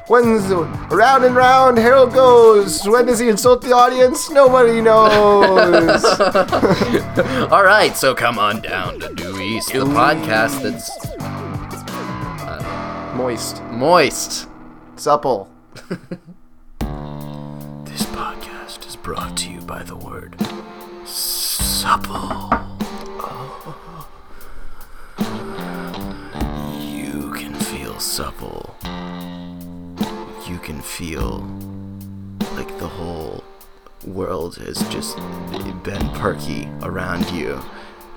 [0.08, 0.46] When's
[0.90, 2.88] round and round Harold goes?
[2.88, 4.30] When does he insult the audience?
[4.30, 6.04] Nobody knows.
[7.52, 10.90] All right, so come on down to Due East, the podcast that's
[11.20, 14.48] uh, Moist, moist.
[14.96, 15.50] supple.
[17.84, 20.36] This podcast is brought to you by the word
[21.06, 22.14] supple.
[23.20, 24.08] Oh.
[26.80, 28.77] You can feel supple.
[30.48, 31.40] You can feel
[32.54, 33.44] like the whole
[34.06, 35.18] world has just
[35.84, 37.62] been perky around you.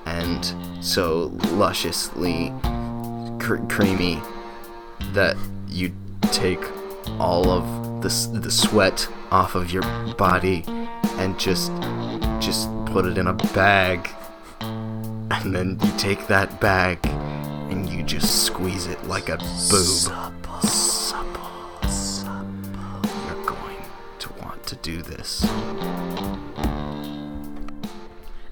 [0.07, 2.53] And so lusciously
[3.41, 4.23] cr- creamy
[5.13, 5.37] that
[5.69, 5.93] you
[6.31, 6.63] take
[7.19, 9.83] all of the, the sweat off of your
[10.15, 10.63] body
[11.19, 11.73] and just
[12.39, 14.09] just put it in a bag.
[14.61, 17.05] And then you take that bag
[17.71, 19.37] and you just squeeze it like a
[19.69, 20.31] boob
[24.71, 25.45] to do this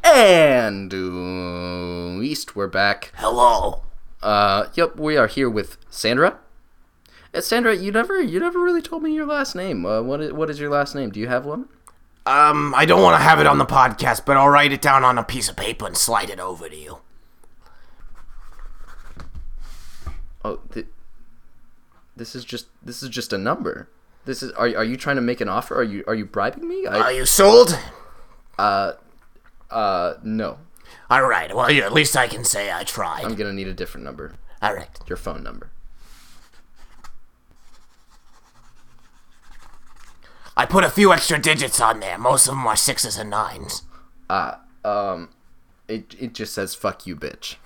[0.05, 3.83] and uh, east we're back Hello.
[4.23, 6.39] uh, yep, we are here with Sandra.
[7.33, 9.85] Uh, Sandra, you never, you never really told me your last name.
[9.87, 11.11] Uh, what is, what is your last name?
[11.11, 11.69] Do you have one?
[12.27, 15.05] Um, I don't want to have it on the podcast, but I'll write it down
[15.05, 16.99] on a piece of paper and slide it over to you.
[20.45, 20.87] Oh, th-
[22.17, 23.89] this is just, this is just a number.
[24.29, 25.75] This is, are, are you trying to make an offer?
[25.75, 26.85] Are you, are you bribing me?
[26.85, 27.79] Are you sold?
[28.59, 28.93] uh,
[29.71, 30.59] uh, no.
[31.09, 31.57] All right.
[31.57, 33.25] Well, at least I can say I tried.
[33.25, 34.35] I'm gonna need a different number.
[34.61, 34.91] All right.
[35.07, 35.71] Your phone number.
[40.59, 42.19] I put a few extra digits on there.
[42.19, 43.85] Most of them are sixes and nines.
[44.29, 45.31] Uh, Um,
[45.89, 47.57] it, it just says "fuck you, bitch."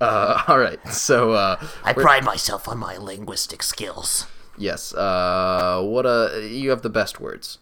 [0.00, 0.78] Uh, all right.
[0.86, 4.28] So, uh, I pride myself on my linguistic skills.
[4.56, 4.94] Yes.
[4.94, 7.58] Uh, what uh, you have the best words.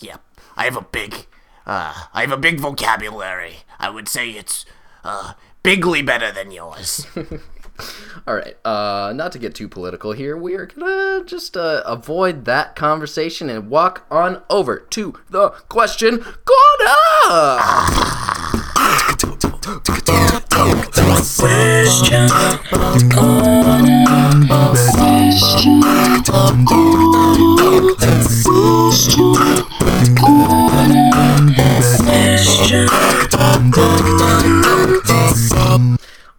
[0.00, 0.16] Yeah,
[0.56, 1.26] I have a big,
[1.66, 3.58] uh, I have a big vocabulary.
[3.78, 4.66] I would say it's,
[5.04, 7.06] uh, bigly better than yours.
[8.26, 8.56] All right.
[8.64, 13.48] Uh, not to get too political here, we are gonna just uh, avoid that conversation
[13.48, 16.96] and walk on over to the question corner.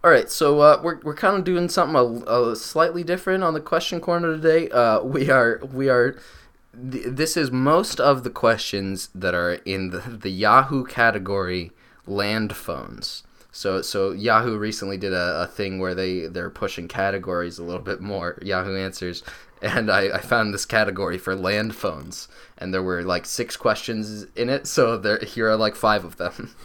[0.04, 3.54] All right, so uh, we're, we're kind of doing something a, a slightly different on
[3.54, 4.68] the question corner today.
[4.70, 6.16] Uh, we are we are
[6.72, 11.72] th- this is most of the questions that are in the, the Yahoo category
[12.06, 13.24] land phones.
[13.54, 17.80] So so Yahoo recently did a, a thing where they they're pushing categories a little
[17.80, 18.36] bit more.
[18.42, 19.22] Yahoo Answers,
[19.62, 22.26] and I, I found this category for land phones,
[22.58, 24.66] and there were like six questions in it.
[24.66, 26.56] So there here are like five of them.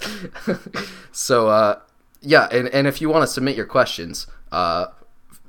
[1.12, 1.80] so uh,
[2.22, 4.86] yeah, and and if you want to submit your questions, uh,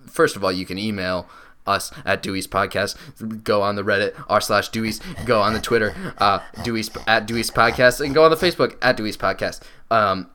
[0.07, 1.29] first of all, you can email
[1.65, 2.97] us at Dewey's Podcast.
[3.45, 4.99] Go on the Reddit r slash Dewey's.
[5.23, 8.97] Go on the Twitter uh, Dewey's at Dewey's Podcast, and go on the Facebook at
[8.97, 9.61] Dewey's Podcast.
[9.89, 10.31] Um,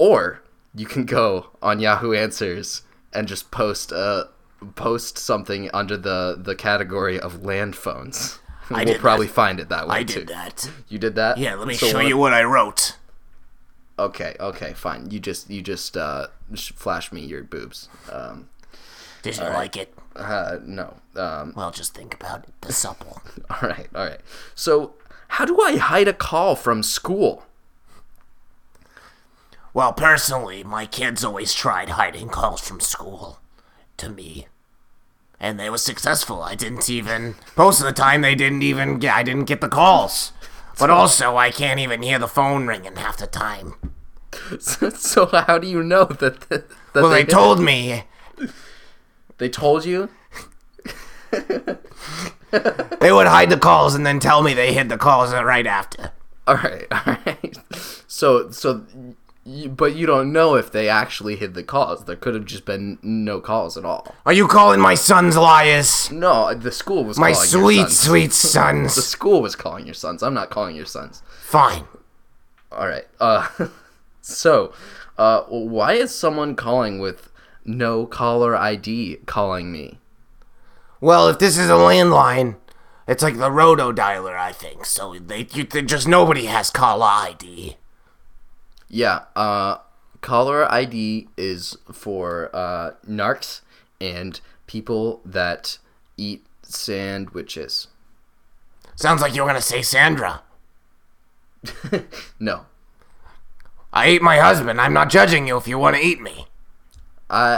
[0.00, 0.40] or
[0.74, 2.82] you can go on Yahoo Answers
[3.12, 4.24] and just post uh
[4.74, 8.38] post something under the the category of land phones.
[8.70, 9.32] we'll did probably that.
[9.34, 10.20] find it that way I too.
[10.20, 10.70] did that.
[10.88, 11.38] You did that?
[11.38, 12.96] Yeah, let me So show what- you what I wrote.
[13.98, 15.10] Okay, okay, fine.
[15.10, 16.28] You just you just uh
[16.76, 17.88] flash me your boobs.
[18.10, 18.48] Um
[19.22, 19.92] Did you like it?
[20.16, 20.96] uh no.
[21.16, 22.50] Um Well, just think about it.
[22.62, 23.20] The supple.
[23.50, 24.20] all right, all right.
[24.54, 24.94] So,
[25.36, 27.44] how do I hide a call from school?
[29.72, 33.38] Well, personally, my kids always tried hiding calls from school
[33.98, 34.46] to me.
[35.38, 36.42] And they were successful.
[36.42, 37.36] I didn't even.
[37.56, 39.14] Most of the time, they didn't even get.
[39.14, 40.32] I didn't get the calls.
[40.78, 43.74] But also, I can't even hear the phone ringing half the time.
[44.60, 48.04] so, how do you know that, that, that Well, they hit- told me.
[49.38, 50.08] they told you?
[53.00, 56.10] They would hide the calls and then tell me they hid the calls right after.
[56.48, 57.56] All right, all right.
[58.08, 58.84] So, so,
[59.68, 62.04] but you don't know if they actually hid the calls.
[62.04, 64.14] There could have just been no calls at all.
[64.26, 66.10] Are you calling my sons liars?
[66.10, 67.98] No, the school was My calling sweet, your sons.
[67.98, 68.32] sweet
[68.94, 70.22] The school was calling your sons.
[70.22, 71.22] I'm not calling your sons.
[71.42, 71.84] Fine.
[72.70, 73.06] All right.
[73.18, 73.48] Uh,
[74.20, 74.72] so,
[75.18, 77.30] uh, why is someone calling with
[77.64, 79.98] no caller ID calling me?
[81.00, 82.56] Well, if this is a landline,
[83.08, 84.84] it's like the roto dialer, I think.
[84.84, 87.76] So they, you, they just nobody has caller ID.
[88.90, 89.22] Yeah.
[89.34, 89.78] Uh,
[90.20, 93.62] caller ID is for uh, narcs
[94.00, 95.78] and people that
[96.16, 97.88] eat sandwiches.
[98.96, 100.42] Sounds like you were gonna say Sandra.
[102.38, 102.66] No.
[103.92, 104.80] I ate my husband.
[104.80, 106.46] I'm not judging you if you want to eat me.
[107.28, 107.56] I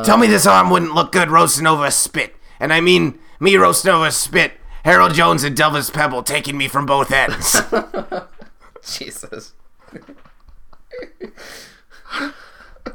[0.00, 0.04] uh.
[0.04, 2.34] Tell me this arm wouldn't look good roasting over a spit.
[2.60, 4.52] And I mean me roasting over a spit.
[4.84, 7.60] Harold Jones and Delvis Pebble taking me from both ends.
[8.86, 9.54] Jesus.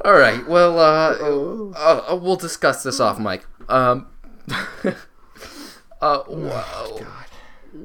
[0.04, 0.46] All right.
[0.46, 3.44] Well, uh, uh, uh, we'll discuss this off mic.
[3.68, 4.06] Um,
[6.00, 7.02] uh, wh-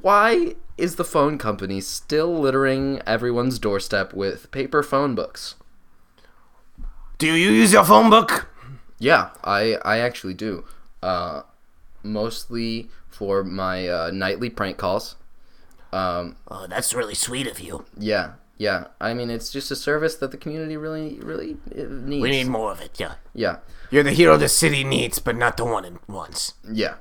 [0.02, 5.56] why is the phone company still littering everyone's doorstep with paper phone books?
[7.18, 8.50] Do you use your phone book?
[9.00, 10.66] Yeah, I I actually do.
[11.02, 11.44] Uh,
[12.04, 15.16] mostly for my uh, nightly prank calls.
[15.94, 17.86] Um, Oh, that's really sweet of you.
[17.98, 18.88] yeah, yeah.
[19.00, 22.22] I mean, it's just a service that the community really, really uh, needs.
[22.24, 23.16] We need more of it, yeah.
[23.34, 23.58] Yeah,
[23.92, 26.54] You're the hero the city needs, but not the one in once.
[26.70, 26.96] yeah.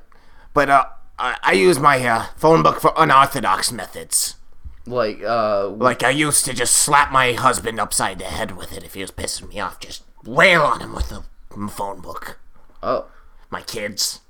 [0.54, 0.84] But uh,
[1.18, 4.36] I, I use my uh, phone book for unorthodox methods.
[4.84, 8.82] Like, uh, Like I used to just slap my husband upside the head with it
[8.84, 9.80] if he was pissing me off.
[9.80, 11.22] Just wail on him with the
[11.68, 12.38] phone book.
[12.82, 13.06] oh,
[13.48, 14.20] My kids.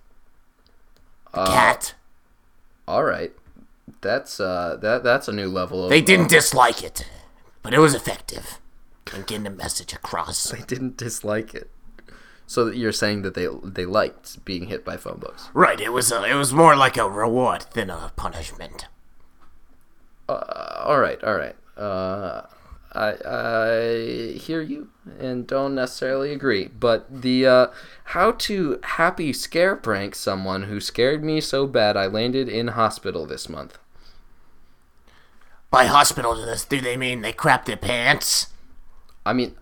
[1.35, 1.95] The cat.
[2.87, 3.33] all right.
[4.03, 5.91] That's uh, that that's a new level of.
[5.91, 7.09] They didn't dislike it,
[7.63, 8.59] but it was effective
[9.15, 10.53] in getting the message across.
[10.53, 11.71] They didn't dislike it.
[12.47, 15.49] So you're saying that they they liked being hit by phone books.
[15.55, 18.87] Right, it was a, it was more like a reward than a punishment.
[20.29, 21.57] Uh, all right, all right.
[21.77, 22.43] Uh,
[22.93, 24.89] I I hear you
[25.19, 27.67] and don't necessarily agree, but the uh,
[28.07, 33.27] how to happy scare prank someone who scared me so bad I landed in hospital
[33.27, 33.79] this month.
[35.73, 38.49] By hospital, do this do they mean they crap their pants?
[39.25, 39.57] I mean,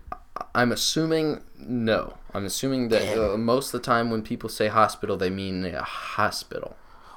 [0.53, 2.17] I'm assuming no.
[2.33, 5.81] I'm assuming that uh, most of the time when people say hospital, they mean a
[5.83, 6.75] hospital.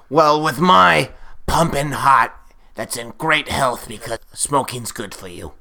[0.09, 1.11] Well, with my
[1.47, 2.37] pumping hot,
[2.77, 5.55] that's in great health because smoking's good for you.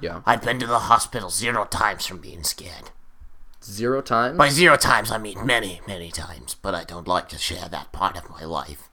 [0.00, 2.90] Yeah, I've been to the hospital zero times from being scared.
[3.62, 4.38] zero times.
[4.38, 7.92] By zero times, I mean many, many times, but I don't like to share that
[7.92, 8.88] part of my life.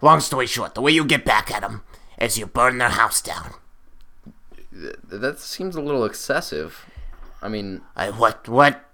[0.00, 1.82] Long story short, the way you get back at them
[2.20, 3.54] is you burn their house down.
[4.72, 6.86] that seems a little excessive.
[7.42, 8.84] I mean, I, what, what,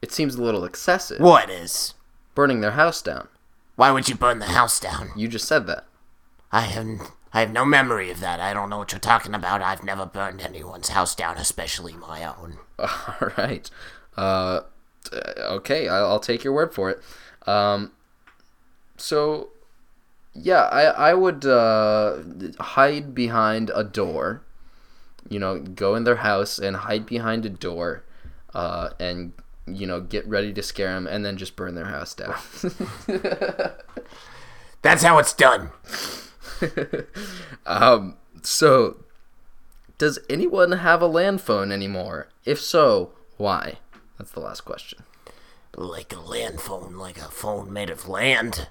[0.00, 1.20] it seems a little excessive.
[1.20, 1.94] what is?
[2.34, 3.28] Burning their house down.
[3.74, 5.10] Why would you burn the house down?
[5.16, 5.84] You just said that.
[6.52, 8.40] I have, I have no memory of that.
[8.40, 9.60] I don't know what you're talking about.
[9.60, 12.58] I've never burned anyone's house down, especially my own.
[12.78, 13.68] All right.
[14.16, 14.60] Uh,
[15.12, 17.02] okay, I'll, I'll take your word for it.
[17.46, 17.92] Um,
[18.96, 19.50] so,
[20.42, 22.18] yeah, I I would uh,
[22.60, 24.42] hide behind a door,
[25.28, 28.04] you know, go in their house and hide behind a door,
[28.54, 29.32] uh, and
[29.66, 32.36] you know, get ready to scare them, and then just burn their house down.
[34.82, 35.70] That's how it's done.
[37.66, 39.04] um, so,
[39.98, 42.28] does anyone have a land phone anymore?
[42.44, 43.78] If so, why?
[44.18, 45.02] That's the last question.
[45.74, 48.68] Like a land phone, like a phone made of land.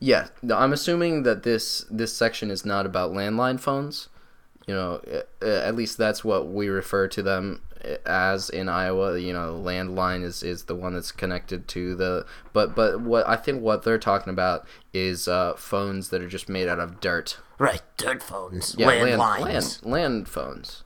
[0.00, 4.08] Yeah, I'm assuming that this this section is not about landline phones.
[4.66, 5.02] You know,
[5.42, 7.62] at least that's what we refer to them
[8.06, 9.18] as in Iowa.
[9.18, 12.24] You know, landline is, is the one that's connected to the.
[12.52, 16.48] But but what I think what they're talking about is uh, phones that are just
[16.48, 17.38] made out of dirt.
[17.58, 18.74] Right, dirt phones.
[18.78, 19.82] Yeah, land, land, lines.
[19.84, 20.84] land land phones.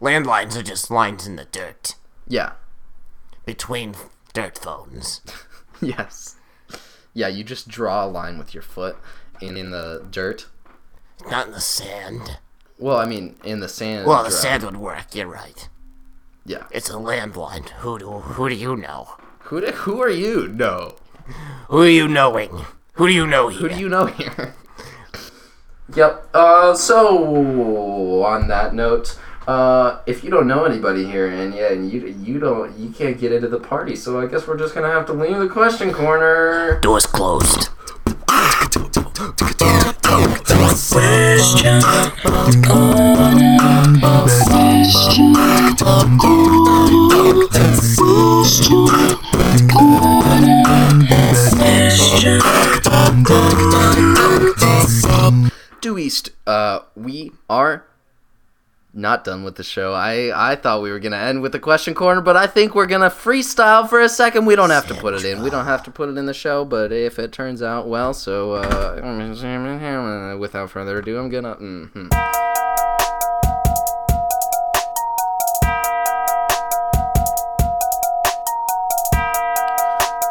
[0.00, 1.94] Landlines are just lines in the dirt
[2.26, 2.52] Yeah.
[3.44, 3.94] between
[4.32, 5.20] dirt phones.
[5.80, 6.36] Yes.
[7.14, 8.96] Yeah, you just draw a line with your foot
[9.40, 10.46] in in the dirt.
[11.30, 12.38] Not in the sand.
[12.78, 14.06] Well, I mean, in the sand.
[14.06, 15.14] Well, the draw- sand would work.
[15.14, 15.68] You're right.
[16.44, 16.64] Yeah.
[16.70, 17.68] It's a landline.
[17.80, 19.14] Who do who do you know?
[19.44, 20.48] Who do, who are you?
[20.48, 20.96] No.
[21.68, 22.64] Who are you knowing?
[22.94, 23.60] Who do you know here?
[23.60, 24.54] Who do you know here?
[25.94, 26.28] yep.
[26.34, 31.90] Uh, so on that note, uh, if you don't know anybody here, and yeah, and
[31.90, 34.90] you you don't you can't get into the party, so I guess we're just gonna
[34.90, 36.80] have to leave the question corner.
[36.80, 37.68] Doors closed.
[55.80, 57.84] Due East, uh, we are
[58.94, 59.92] not done with the show.
[59.92, 62.86] I I thought we were gonna end with the question corner, but I think we're
[62.86, 64.46] gonna freestyle for a second.
[64.46, 65.42] We don't have to put it in.
[65.42, 68.14] We don't have to put it in the show, but if it turns out well,
[68.14, 71.56] so uh, without further ado, I'm gonna.
[71.56, 72.10] mhm.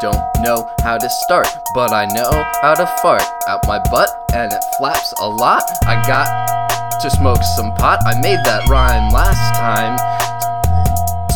[0.02, 2.30] Don't know how to start, but I know
[2.62, 5.64] how to fart out my butt, and it flaps a lot.
[5.86, 6.28] I got
[7.04, 8.00] to smoke some pot.
[8.08, 10.00] I made that rhyme last time.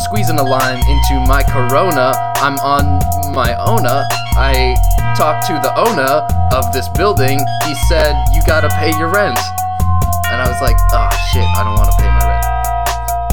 [0.08, 2.16] Squeezing a lime into my corona.
[2.40, 2.96] I'm on
[3.36, 4.08] my owner.
[4.40, 4.72] I
[5.12, 6.24] talked to the owner
[6.56, 7.36] of this building.
[7.68, 9.36] He said, You gotta pay your rent.
[10.32, 12.48] And I was like, Oh shit, I don't wanna pay my rent.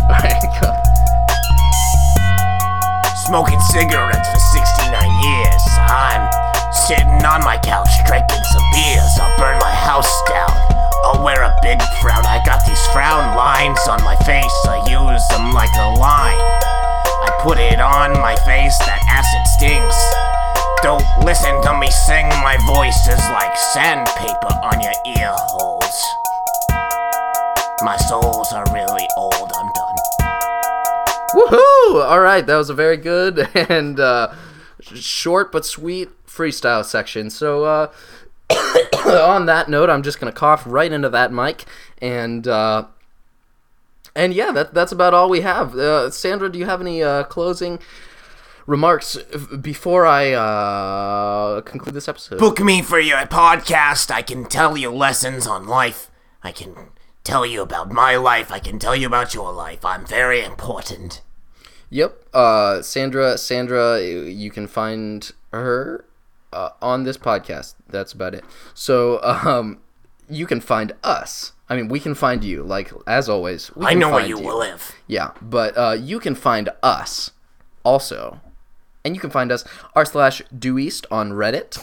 [0.11, 0.75] Alright, go.
[3.31, 4.91] Smoking cigarettes for 69
[5.23, 5.63] years.
[5.87, 6.27] I'm
[6.83, 9.23] sitting on my couch drinking some beers.
[9.23, 10.74] I'll burn my house down.
[11.15, 12.25] I'll wear a big frown.
[12.25, 14.51] I got these frown lines on my face.
[14.67, 16.35] I use them like a line.
[16.35, 18.77] I put it on my face.
[18.79, 19.95] That acid stings.
[20.83, 22.27] Don't listen to me sing.
[22.43, 25.95] My voice is like sandpaper on your ear holes.
[27.81, 29.51] My souls are really old.
[29.55, 29.95] I'm done.
[31.33, 32.03] Woohoo!
[32.03, 34.33] All right, that was a very good and uh,
[34.81, 37.29] short but sweet freestyle section.
[37.29, 37.91] So, uh,
[39.05, 41.65] on that note, I'm just gonna cough right into that mic,
[41.99, 42.85] and uh,
[44.15, 45.75] and yeah, that that's about all we have.
[45.75, 47.79] Uh, Sandra, do you have any uh, closing
[48.65, 49.17] remarks
[49.61, 52.39] before I uh, conclude this episode?
[52.39, 54.11] Book me for your podcast.
[54.11, 56.09] I can tell you lessons on life.
[56.43, 56.89] I can
[57.23, 58.51] tell you about my life.
[58.51, 59.83] I can tell you about your life.
[59.83, 61.21] I'm very important.
[61.89, 62.25] Yep.
[62.33, 66.05] Uh, Sandra, Sandra, you can find her
[66.55, 67.75] uh, on this podcast.
[67.89, 68.43] That's about it.
[68.73, 69.79] So, um,
[70.29, 71.53] you can find us.
[71.69, 72.63] I mean, we can find you.
[72.63, 74.95] Like as always, we I know where find you will live.
[75.07, 77.31] Yeah, but uh, you can find us
[77.83, 78.41] also.
[79.03, 79.63] And you can find us
[79.95, 81.77] r slash due east on Reddit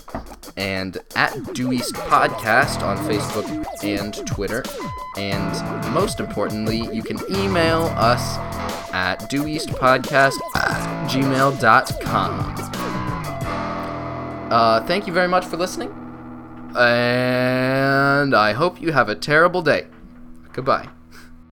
[0.57, 3.47] and at due east podcast on Facebook
[3.85, 4.65] and Twitter.
[5.17, 8.39] And most importantly, you can email us
[8.93, 12.82] at deweastpodcast at gmail.com.
[14.53, 15.91] Uh, thank you very much for listening.
[16.77, 19.87] And I hope you have a terrible day.
[20.53, 20.89] Goodbye.